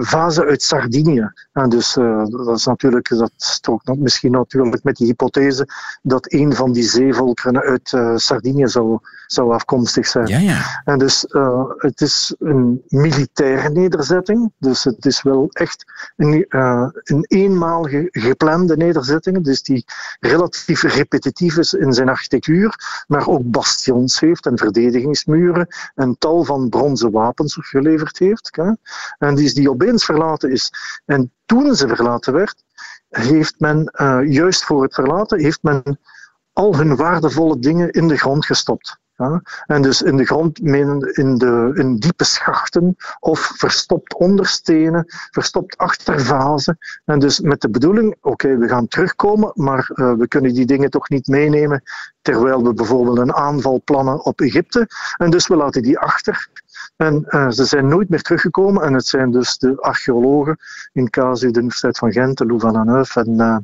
vazen 0.00 0.44
uit 0.44 0.62
Sardinië. 0.62 1.30
En 1.52 1.68
dus 1.68 1.96
uh, 1.96 2.24
dat 2.26 2.56
is 2.56 2.66
natuurlijk, 2.66 3.08
dat 3.08 3.32
strookt 3.36 3.96
misschien 3.98 4.30
natuurlijk 4.30 4.82
met 4.82 4.96
die 4.96 5.06
hypothese 5.06 5.68
dat 6.02 6.32
een 6.32 6.54
van 6.54 6.72
die 6.72 6.82
zeevolkeren 6.82 7.60
uit 7.60 7.92
uh, 7.92 8.16
Sardinië 8.16 8.68
zou, 8.68 8.98
zou 9.26 9.52
afkomstig 9.52 10.06
zijn. 10.06 10.26
Ja, 10.26 10.38
ja. 10.38 10.82
En 10.84 10.98
dus 10.98 11.24
het 11.76 12.00
is 12.00 12.34
een 12.38 12.82
militaire 12.88 13.70
nederzetting, 13.70 14.52
dus 14.58 14.84
het 14.84 15.06
is 15.06 15.22
wel 15.22 15.48
echt 15.52 15.84
een, 16.16 16.46
een 17.02 17.24
eenmalige 17.28 18.08
geplande 18.12 18.76
nederzettingen, 18.76 19.42
dus 19.42 19.62
die 19.62 19.84
relatief 20.20 20.82
repetitief 20.82 21.56
is 21.56 21.74
in 21.74 21.92
zijn 21.92 22.08
architectuur, 22.08 22.74
maar 23.06 23.28
ook 23.28 23.50
bastions 23.50 24.20
heeft 24.20 24.46
en 24.46 24.58
verdedigingsmuren 24.58 25.66
en 25.94 26.16
tal 26.18 26.44
van 26.44 26.68
bronzen 26.68 27.10
wapens 27.10 27.56
geleverd 27.60 28.18
heeft. 28.18 28.58
En 29.18 29.34
die, 29.34 29.54
die 29.54 29.70
opeens 29.70 30.04
verlaten 30.04 30.50
is. 30.50 30.72
En 31.04 31.32
toen 31.46 31.74
ze 31.74 31.88
verlaten 31.88 32.32
werd, 32.32 32.64
heeft 33.08 33.54
men, 33.58 33.92
uh, 34.00 34.32
juist 34.32 34.64
voor 34.64 34.82
het 34.82 34.94
verlaten, 34.94 35.40
heeft 35.40 35.62
men 35.62 35.98
al 36.52 36.76
hun 36.76 36.96
waardevolle 36.96 37.58
dingen 37.58 37.90
in 37.90 38.08
de 38.08 38.16
grond 38.16 38.46
gestopt. 38.46 39.00
En 39.66 39.82
dus 39.82 40.02
in 40.02 40.16
de 40.16 40.24
grond, 40.24 40.58
in, 40.58 41.38
de, 41.38 41.70
in 41.74 41.96
diepe 41.96 42.24
schachten 42.24 42.96
of 43.18 43.52
verstopt 43.56 44.14
onder 44.14 44.46
stenen, 44.46 45.04
verstopt 45.30 45.76
achter 45.76 46.20
vazen. 46.20 46.78
En 47.04 47.18
dus 47.18 47.40
met 47.40 47.60
de 47.60 47.70
bedoeling, 47.70 48.16
oké, 48.20 48.56
we 48.56 48.68
gaan 48.68 48.88
terugkomen, 48.88 49.52
maar 49.54 49.90
uh, 49.94 50.12
we 50.12 50.28
kunnen 50.28 50.54
die 50.54 50.66
dingen 50.66 50.90
toch 50.90 51.08
niet 51.08 51.26
meenemen 51.26 51.82
terwijl 52.22 52.62
we 52.62 52.74
bijvoorbeeld 52.74 53.18
een 53.18 53.34
aanval 53.34 53.80
plannen 53.84 54.24
op 54.24 54.40
Egypte. 54.40 54.88
En 55.16 55.30
dus 55.30 55.46
we 55.46 55.56
laten 55.56 55.82
die 55.82 55.98
achter. 55.98 56.48
En 56.96 57.24
uh, 57.28 57.50
ze 57.50 57.64
zijn 57.64 57.88
nooit 57.88 58.08
meer 58.08 58.22
teruggekomen. 58.22 58.82
En 58.82 58.94
het 58.94 59.06
zijn 59.06 59.30
dus 59.30 59.58
de 59.58 59.80
archeologen 59.80 60.56
in 60.92 61.10
casu 61.10 61.50
de 61.50 61.58
Universiteit 61.58 61.98
van 61.98 62.12
Gent, 62.12 62.38
de 62.38 62.44
en 62.44 62.86
Neuf 62.86 63.16
en 63.16 63.30
uh, 63.30 63.56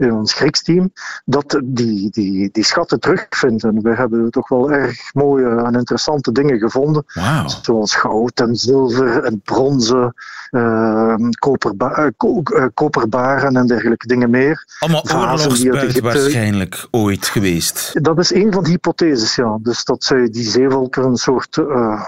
in 0.00 0.12
ons 0.12 0.34
Grieks 0.34 0.62
team, 0.62 0.92
dat 1.24 1.60
die, 1.64 2.10
die, 2.10 2.48
die 2.52 2.64
schatten 2.64 3.00
terugvinden. 3.00 3.82
We 3.82 3.94
hebben 3.94 4.30
toch 4.30 4.48
wel 4.48 4.72
erg 4.72 5.14
mooie 5.14 5.48
en 5.48 5.74
interessante 5.74 6.32
dingen 6.32 6.58
gevonden. 6.58 7.04
Wow. 7.14 7.48
Zoals 7.62 7.94
goud 7.94 8.40
en 8.40 8.56
zilver 8.56 9.24
en 9.24 9.40
bronzen, 9.44 10.14
uh, 10.50 11.14
koperba 11.38 12.12
uh, 12.20 12.66
koperbaren 12.74 13.56
en 13.56 13.66
dergelijke 13.66 14.06
dingen 14.06 14.30
meer. 14.30 14.64
Allemaal 14.78 15.04
oorlogsbuit 15.14 16.00
waarschijnlijk 16.00 16.86
ooit 16.90 17.26
geweest. 17.26 18.04
Dat 18.04 18.18
is 18.18 18.34
een 18.34 18.52
van 18.52 18.64
de 18.64 18.70
hypotheses, 18.70 19.34
ja. 19.34 19.58
Dus 19.62 19.84
dat 19.84 20.04
zij 20.04 20.30
die 20.30 20.48
zeewolken 20.48 21.04
een 21.04 21.16
soort 21.16 21.56
uh, 21.56 22.02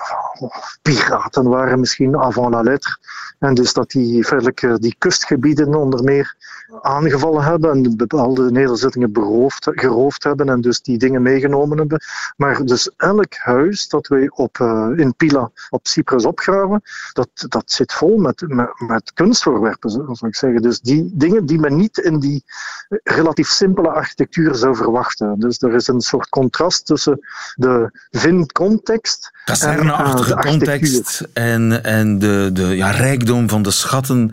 piraten 0.82 1.48
waren, 1.48 1.80
misschien 1.80 2.16
avant 2.16 2.50
la 2.50 2.60
lettre. 2.60 2.96
En 3.38 3.54
dus 3.54 3.72
dat 3.72 3.90
die, 3.90 4.26
verder, 4.26 4.80
die 4.80 4.94
kustgebieden 4.98 5.74
onder 5.74 6.04
meer 6.04 6.34
aangevallen 6.82 7.42
hebben 7.42 7.70
en 7.70 7.81
bepaalde 7.90 8.50
nederzettingen 8.50 9.12
beroofd, 9.12 9.70
geroofd 9.70 10.24
hebben 10.24 10.48
en 10.48 10.60
dus 10.60 10.80
die 10.82 10.98
dingen 10.98 11.22
meegenomen 11.22 11.78
hebben. 11.78 12.00
Maar 12.36 12.64
dus 12.64 12.90
elk 12.96 13.34
huis 13.34 13.88
dat 13.88 14.06
wij 14.06 14.30
op, 14.34 14.58
uh, 14.58 14.88
in 14.96 15.14
Pila 15.16 15.50
op 15.70 15.86
Cyprus 15.86 16.24
opgraven, 16.24 16.82
dat, 17.12 17.28
dat 17.48 17.72
zit 17.72 17.92
vol 17.92 18.16
met, 18.16 18.44
met, 18.46 18.80
met 18.86 19.12
kunstvoorwerpen, 19.12 19.90
zou 19.90 20.16
ik 20.20 20.36
zeggen. 20.36 20.62
Dus 20.62 20.80
die 20.80 21.10
dingen 21.14 21.46
die 21.46 21.58
men 21.58 21.76
niet 21.76 21.98
in 21.98 22.18
die 22.18 22.44
relatief 23.02 23.48
simpele 23.48 23.88
architectuur 23.88 24.54
zou 24.54 24.76
verwachten. 24.76 25.38
Dus 25.38 25.58
er 25.58 25.74
is 25.74 25.86
een 25.86 26.00
soort 26.00 26.28
contrast 26.28 26.86
tussen 26.86 27.18
de 27.54 27.90
Vin-context 28.10 29.30
Kazerneachtige 29.44 30.30
uh, 30.30 30.38
context 30.38 31.28
en, 31.32 31.84
en 31.84 32.18
de, 32.18 32.50
de 32.52 32.62
ja, 32.62 32.90
rijkdom 32.90 33.48
van 33.48 33.62
de 33.62 33.70
schatten 33.70 34.32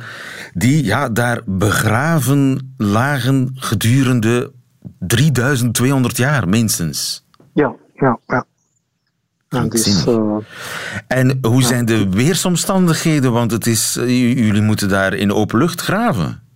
die 0.53 0.83
ja, 0.83 1.09
daar 1.09 1.41
begraven 1.45 2.73
lagen 2.77 3.38
gedurende 3.53 4.51
3200 4.99 6.17
jaar 6.17 6.49
minstens. 6.49 7.25
Ja, 7.53 7.75
ja, 7.93 8.19
ja. 8.27 8.45
En, 9.49 9.69
dus, 9.69 10.05
uh, 10.07 10.37
en 11.07 11.39
hoe 11.41 11.63
zijn 11.63 11.85
de 11.85 12.09
weersomstandigheden? 12.09 13.31
Want 13.31 13.51
het 13.51 13.67
is, 13.67 13.93
jullie 13.93 14.61
moeten 14.61 14.89
daar 14.89 15.13
in 15.13 15.33
open 15.33 15.57
lucht 15.57 15.81
graven. 15.81 16.48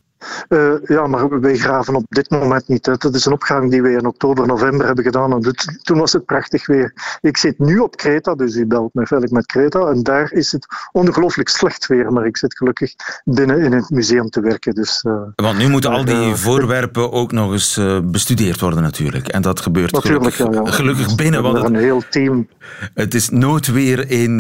Uh, 0.50 0.74
ja, 0.86 1.08
maar 1.08 1.40
wij 1.40 1.58
graven 1.58 1.96
op 1.96 2.06
dit 2.10 2.30
moment 2.30 2.68
niet. 2.68 2.86
Hè. 2.86 2.94
Dat 2.98 3.16
is 3.16 3.26
een 3.26 3.32
opgraving 3.34 3.72
die 3.72 3.82
we 3.82 3.92
in 3.92 4.06
oktober, 4.06 4.48
november 4.48 4.86
hebben 4.86 5.04
gedaan. 5.04 5.32
En 5.34 5.56
toen 5.82 5.98
was 5.98 6.14
het 6.14 6.26
prachtig 6.26 6.66
weer. 6.66 7.18
Ik 7.22 7.38
zit 7.38 7.60
nu 7.60 7.78
op 7.78 7.98
Kreta, 7.98 8.36
dus 8.36 8.56
u 8.56 8.66
belt 8.66 8.94
mij 8.94 9.06
veilig 9.06 9.30
met 9.30 9.46
Kreta. 9.46 9.80
En 9.80 10.04
daar 10.04 10.32
is 10.32 10.52
het 10.52 10.66
ongelooflijk 10.92 11.50
slecht 11.50 11.88
weer. 11.88 12.12
Maar 12.12 12.26
ik 12.26 12.38
zit 12.38 12.58
gelukkig 12.58 12.94
binnen 13.24 13.60
in 13.60 13.72
het 13.72 13.90
museum 13.90 14.30
te 14.30 14.42
werken. 14.42 14.74
Dus, 14.74 15.04
uh, 15.08 15.14
Want 15.36 15.58
nu 15.58 15.70
moeten 15.70 15.92
al 15.92 16.06
die 16.06 16.28
uh, 16.28 16.34
voorwerpen 16.34 17.12
ook 17.12 17.32
nog 17.32 17.52
eens 17.52 17.82
bestudeerd 18.04 18.60
worden 18.60 18.82
natuurlijk. 18.82 19.28
En 19.28 19.42
dat 19.42 19.60
gebeurt 19.60 19.98
gelukkig, 19.98 20.38
ja, 20.38 20.48
ja. 20.52 20.66
gelukkig 20.66 21.16
binnen. 21.16 21.44
Want 21.44 21.58
het, 21.58 21.66
een 21.66 21.76
heel 21.76 22.04
team. 22.10 22.48
Het 22.94 23.14
is 23.14 23.30
noodweer 23.30 24.12
in, 24.12 24.38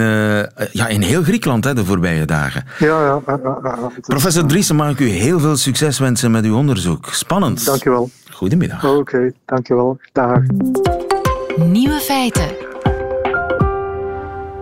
ja, 0.71 0.87
in 0.87 1.01
heel 1.01 1.23
Griekenland 1.23 1.63
hè, 1.63 1.73
de 1.73 1.85
voorbije 1.85 2.25
dagen. 2.25 2.65
Ja, 2.79 3.05
ja. 3.05 3.21
Professor 4.01 4.45
Driessen, 4.45 4.75
mag 4.75 4.91
ik 4.91 4.99
u 4.99 5.07
heel 5.07 5.39
veel 5.39 5.57
succes 5.57 5.72
succes 5.75 5.99
wensen 5.99 6.31
met 6.31 6.45
uw 6.45 6.55
onderzoek. 6.55 7.07
Spannend. 7.11 7.65
Dankjewel. 7.65 8.09
Goedemiddag. 8.31 8.85
Oké, 8.85 8.97
okay, 8.97 9.33
dankjewel. 9.45 9.97
Dag. 10.11 10.39
Nieuwe 11.55 11.99
feiten. 11.99 12.49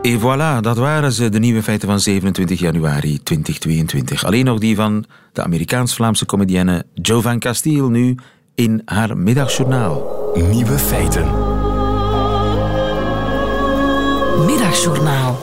Et 0.02 0.20
voilà, 0.20 0.60
dat 0.62 0.78
waren 0.78 1.12
ze, 1.12 1.30
de 1.30 1.40
nieuwe 1.40 1.64
feiten 1.64 1.88
van 1.88 2.00
27 2.00 2.60
januari 2.60 3.24
2022. 3.24 4.26
Alleen 4.26 4.46
nog 4.46 4.60
die 4.60 4.76
van 4.76 5.06
de 5.34 5.44
Amerikaans-Vlaamse 5.44 6.26
comedienne 6.26 6.86
Jovan 6.94 7.40
Castile 7.40 7.90
nu 7.90 8.16
in 8.56 8.82
haar 8.86 9.18
middagjournaal. 9.18 10.32
Nieuwe 10.52 10.78
feiten. 10.78 11.26
Middagjournaal. 14.46 15.40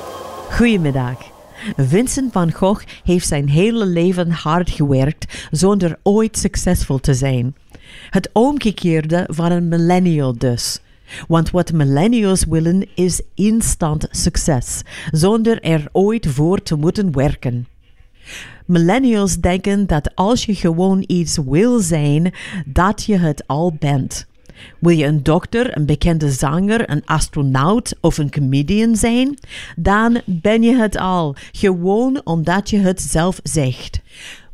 Goedemiddag. 0.51 1.38
Vincent 1.77 2.33
van 2.33 2.53
Gogh 2.53 2.87
heeft 3.05 3.27
zijn 3.27 3.49
hele 3.49 3.87
leven 3.87 4.31
hard 4.31 4.71
gewerkt 4.71 5.49
zonder 5.51 5.99
ooit 6.03 6.39
succesvol 6.39 6.99
te 6.99 7.15
zijn. 7.15 7.55
Het 8.11 8.31
omgekeerde 8.33 9.27
van 9.31 9.53
een 9.53 9.69
millennial 9.69 10.39
dus. 10.39 10.81
Want 11.29 11.51
wat 11.51 11.73
millennials 11.73 12.45
willen 12.45 12.89
is 12.95 13.23
instant 13.35 14.07
succes, 14.11 14.83
zonder 15.11 15.63
er 15.63 15.89
ooit 15.93 16.27
voor 16.27 16.63
te 16.63 16.77
moeten 16.77 17.13
werken. 17.13 17.67
Millennials 18.67 19.37
denken 19.37 19.87
dat 19.87 20.15
als 20.15 20.45
je 20.45 20.55
gewoon 20.55 21.05
iets 21.07 21.39
wil 21.47 21.81
zijn, 21.81 22.35
dat 22.67 23.05
je 23.05 23.17
het 23.19 23.47
al 23.47 23.73
bent. 23.79 24.28
Wil 24.79 24.97
je 24.97 25.05
een 25.05 25.23
dokter, 25.23 25.77
een 25.77 25.87
bekende 25.87 26.31
zanger, 26.31 26.91
een 26.91 27.03
astronaut 27.05 27.97
of 28.01 28.19
een 28.19 28.31
comedian 28.31 28.97
zijn? 28.97 29.39
Dan 29.77 30.21
ben 30.27 30.63
je 30.63 30.77
het 30.77 30.99
al, 30.99 31.37
gewoon 31.53 32.21
omdat 32.25 32.71
je 32.71 32.79
het 32.79 33.01
zelf 33.01 33.41
zegt. 33.43 34.01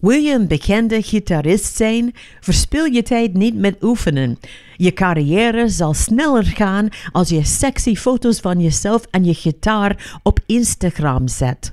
Wil 0.04 0.18
je 0.18 0.32
een 0.32 0.46
bekende 0.46 1.02
gitarist 1.02 1.76
zijn? 1.76 2.14
Verspil 2.40 2.84
je 2.84 3.02
tijd 3.02 3.34
niet 3.34 3.54
met 3.54 3.82
oefenen. 3.82 4.38
Je 4.76 4.92
carrière 4.92 5.68
zal 5.68 5.94
sneller 5.94 6.44
gaan 6.44 6.88
als 7.12 7.28
je 7.28 7.44
sexy 7.44 7.94
foto's 7.94 8.40
van 8.40 8.60
jezelf 8.60 9.06
en 9.10 9.24
je 9.24 9.34
gitaar 9.34 10.18
op 10.22 10.40
Instagram 10.46 11.28
zet. 11.28 11.72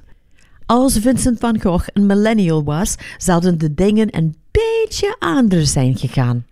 Als 0.66 0.98
Vincent 0.98 1.40
van 1.40 1.62
Gogh 1.62 1.88
een 1.94 2.06
millennial 2.06 2.64
was, 2.64 2.96
zouden 3.18 3.58
de 3.58 3.74
dingen 3.74 4.18
een 4.18 4.36
beetje 4.52 5.16
anders 5.20 5.72
zijn 5.72 5.98
gegaan. 5.98 6.46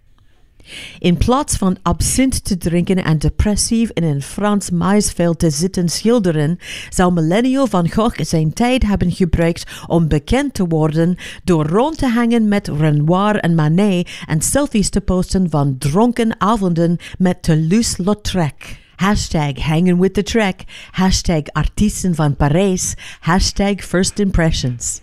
In 1.00 1.18
plaats 1.18 1.56
van 1.56 1.78
absint 1.82 2.44
te 2.44 2.58
drinken 2.58 3.04
en 3.04 3.18
depressief 3.18 3.90
in 3.94 4.04
een 4.04 4.22
Frans 4.22 4.70
maisveld 4.70 5.40
te 5.40 5.50
zitten 5.50 5.90
schilderen, 5.90 6.58
zou 6.90 7.14
millennial 7.14 7.68
van 7.68 7.92
Gogh 7.92 8.24
zijn 8.24 8.54
tijd 8.54 8.84
hebben 8.84 9.12
gebruikt 9.12 9.72
om 9.88 10.08
bekend 10.08 10.54
te 10.54 10.68
worden 10.68 11.16
door 11.44 11.68
rond 11.68 11.98
te 11.98 12.08
hangen 12.08 12.48
met 12.48 12.68
Renoir 12.68 13.36
en 13.36 13.56
Manet 13.56 14.10
en 14.26 14.42
selfies 14.42 14.90
te 14.90 15.02
posten 15.02 15.50
van 15.50 15.76
dronken 15.78 16.42
avonden 16.42 16.98
met 17.18 17.44
Toulouse-Lautrec. 17.44 18.78
Hashtag 18.96 19.58
hanging 19.58 20.00
with 20.00 20.14
the 20.14 20.24
track. 20.24 20.66
Hashtag 20.92 21.44
artiesten 21.54 22.16
van 22.16 22.36
Parijs. 22.36 22.96
Hashtag 23.20 23.76
first 23.82 24.20
impressions. 24.20 25.02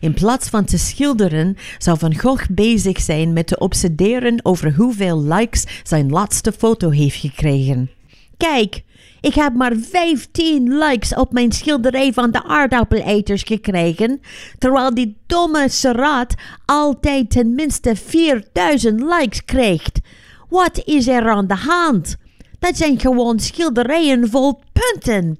In 0.00 0.14
plaats 0.14 0.48
van 0.48 0.64
te 0.64 0.78
schilderen, 0.78 1.56
zou 1.78 1.98
Van 1.98 2.18
Gogh 2.18 2.46
bezig 2.50 3.00
zijn 3.00 3.32
met 3.32 3.46
te 3.46 3.58
obsederen 3.58 4.40
over 4.42 4.74
hoeveel 4.74 5.22
likes 5.22 5.64
zijn 5.82 6.10
laatste 6.10 6.52
foto 6.52 6.90
heeft 6.90 7.16
gekregen. 7.16 7.90
Kijk, 8.36 8.82
ik 9.20 9.34
heb 9.34 9.54
maar 9.54 9.72
15 9.76 10.78
likes 10.78 11.14
op 11.14 11.32
mijn 11.32 11.52
schilderij 11.52 12.12
van 12.12 12.30
de 12.30 12.44
aardappeleters 12.44 13.42
gekregen, 13.42 14.20
terwijl 14.58 14.94
die 14.94 15.16
domme 15.26 15.68
Serat 15.68 16.34
altijd 16.64 17.30
tenminste 17.30 17.96
4000 17.96 19.00
likes 19.00 19.44
krijgt. 19.44 20.00
Wat 20.48 20.82
is 20.84 21.08
er 21.08 21.28
aan 21.28 21.46
de 21.46 21.54
hand? 21.54 22.16
Dat 22.58 22.76
zijn 22.76 23.00
gewoon 23.00 23.40
schilderijen 23.40 24.30
vol 24.30 24.60
punten. 24.72 25.38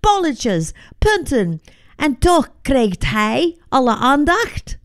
Bolletjes, 0.00 0.72
punten. 0.98 1.60
En 1.98 2.18
toch 2.18 2.48
krijgt 2.62 3.10
hij 3.10 3.56
alle 3.68 3.94
aandacht. 3.96 4.78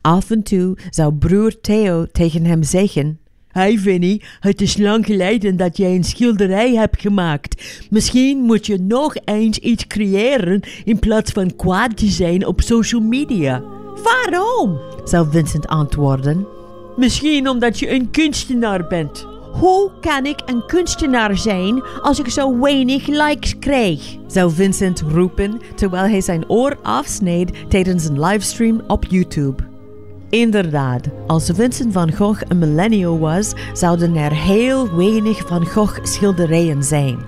Af 0.00 0.30
en 0.30 0.42
toe 0.42 0.76
zou 0.90 1.14
broer 1.14 1.60
Theo 1.60 2.06
tegen 2.12 2.44
hem 2.44 2.62
zeggen: 2.62 3.18
Hey 3.48 3.78
Vinnie, 3.78 4.22
het 4.40 4.60
is 4.60 4.76
lang 4.76 5.06
geleden 5.06 5.56
dat 5.56 5.76
jij 5.76 5.94
een 5.94 6.04
schilderij 6.04 6.74
hebt 6.74 7.00
gemaakt. 7.00 7.86
Misschien 7.90 8.38
moet 8.38 8.66
je 8.66 8.78
nog 8.78 9.16
eens 9.24 9.58
iets 9.58 9.86
creëren 9.86 10.60
in 10.84 10.98
plaats 10.98 11.32
van 11.32 11.56
kwaad 11.56 11.96
te 11.96 12.06
zijn 12.06 12.46
op 12.46 12.60
social 12.60 13.00
media. 13.00 13.62
Waarom? 14.02 14.80
zou 15.04 15.30
Vincent 15.30 15.66
antwoorden. 15.66 16.46
Misschien 16.96 17.48
omdat 17.48 17.78
je 17.78 17.90
een 17.90 18.10
kunstenaar 18.10 18.86
bent. 18.86 19.35
Hoe 19.58 19.90
kan 20.00 20.26
ik 20.26 20.42
een 20.46 20.66
kunstenaar 20.66 21.36
zijn 21.36 21.82
als 22.02 22.18
ik 22.18 22.28
zo 22.28 22.60
weinig 22.60 23.06
likes 23.06 23.58
krijg? 23.58 24.16
Zou 24.26 24.52
Vincent 24.52 25.00
roepen 25.00 25.60
terwijl 25.74 26.08
hij 26.08 26.20
zijn 26.20 26.48
oor 26.48 26.76
afsneed 26.82 27.70
tijdens 27.70 28.04
een 28.04 28.20
livestream 28.20 28.80
op 28.86 29.04
YouTube. 29.04 29.62
Inderdaad, 30.30 31.08
als 31.26 31.50
Vincent 31.54 31.92
van 31.92 32.12
Gogh 32.12 32.42
een 32.48 32.58
millennial 32.58 33.18
was, 33.18 33.52
zouden 33.72 34.16
er 34.16 34.32
heel 34.32 34.96
weinig 34.96 35.46
van 35.46 35.66
Gogh 35.66 36.04
schilderijen 36.04 36.82
zijn. 36.82 37.18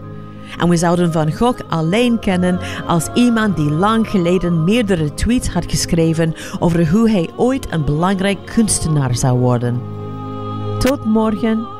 En 0.58 0.68
we 0.68 0.76
zouden 0.76 1.12
Van 1.12 1.32
Gogh 1.32 1.60
alleen 1.68 2.18
kennen 2.18 2.58
als 2.86 3.08
iemand 3.14 3.56
die 3.56 3.70
lang 3.70 4.08
geleden 4.08 4.64
meerdere 4.64 5.14
tweets 5.14 5.48
had 5.48 5.64
geschreven 5.70 6.34
over 6.58 6.90
hoe 6.90 7.10
hij 7.10 7.28
ooit 7.36 7.72
een 7.72 7.84
belangrijk 7.84 8.38
kunstenaar 8.54 9.16
zou 9.16 9.38
worden. 9.38 9.80
Tot 10.78 11.04
morgen. 11.04 11.77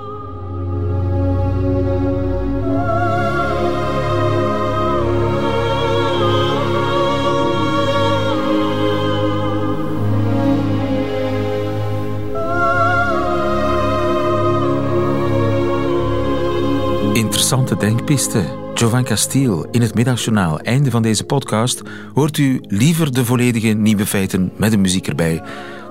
Denkpiste. 17.79 18.45
Jovan 18.75 19.05
Castiel 19.05 19.67
in 19.71 19.83
het 19.83 19.95
middagjournaal. 19.95 20.61
Einde 20.61 20.91
van 20.91 21.03
deze 21.03 21.25
podcast. 21.25 21.83
Hoort 22.15 22.39
u 22.39 22.61
liever 22.63 23.13
de 23.13 23.25
volledige 23.25 23.69
nieuwe 23.69 24.07
feiten 24.07 24.53
met 24.57 24.71
de 24.71 24.77
muziek 24.77 25.07
erbij? 25.07 25.43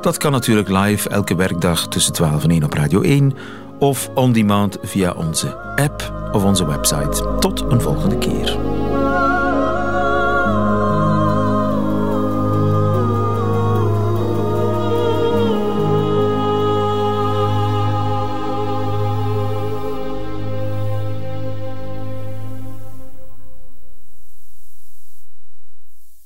Dat 0.02 0.18
kan 0.18 0.32
natuurlijk 0.32 0.70
live 0.70 1.10
elke 1.10 1.36
werkdag 1.36 1.88
tussen 1.88 2.14
12 2.14 2.44
en 2.44 2.50
1 2.50 2.64
op 2.64 2.74
Radio 2.74 3.02
1 3.02 3.34
of 3.80 4.10
on 4.16 4.32
demand 4.32 4.78
via 4.82 5.12
onze 5.12 5.58
app 5.76 6.30
of 6.32 6.44
onze 6.44 6.66
website. 6.66 7.36
Tot 7.40 7.62
een 7.70 7.82
volgende 7.82 8.18
keer. 8.18 8.58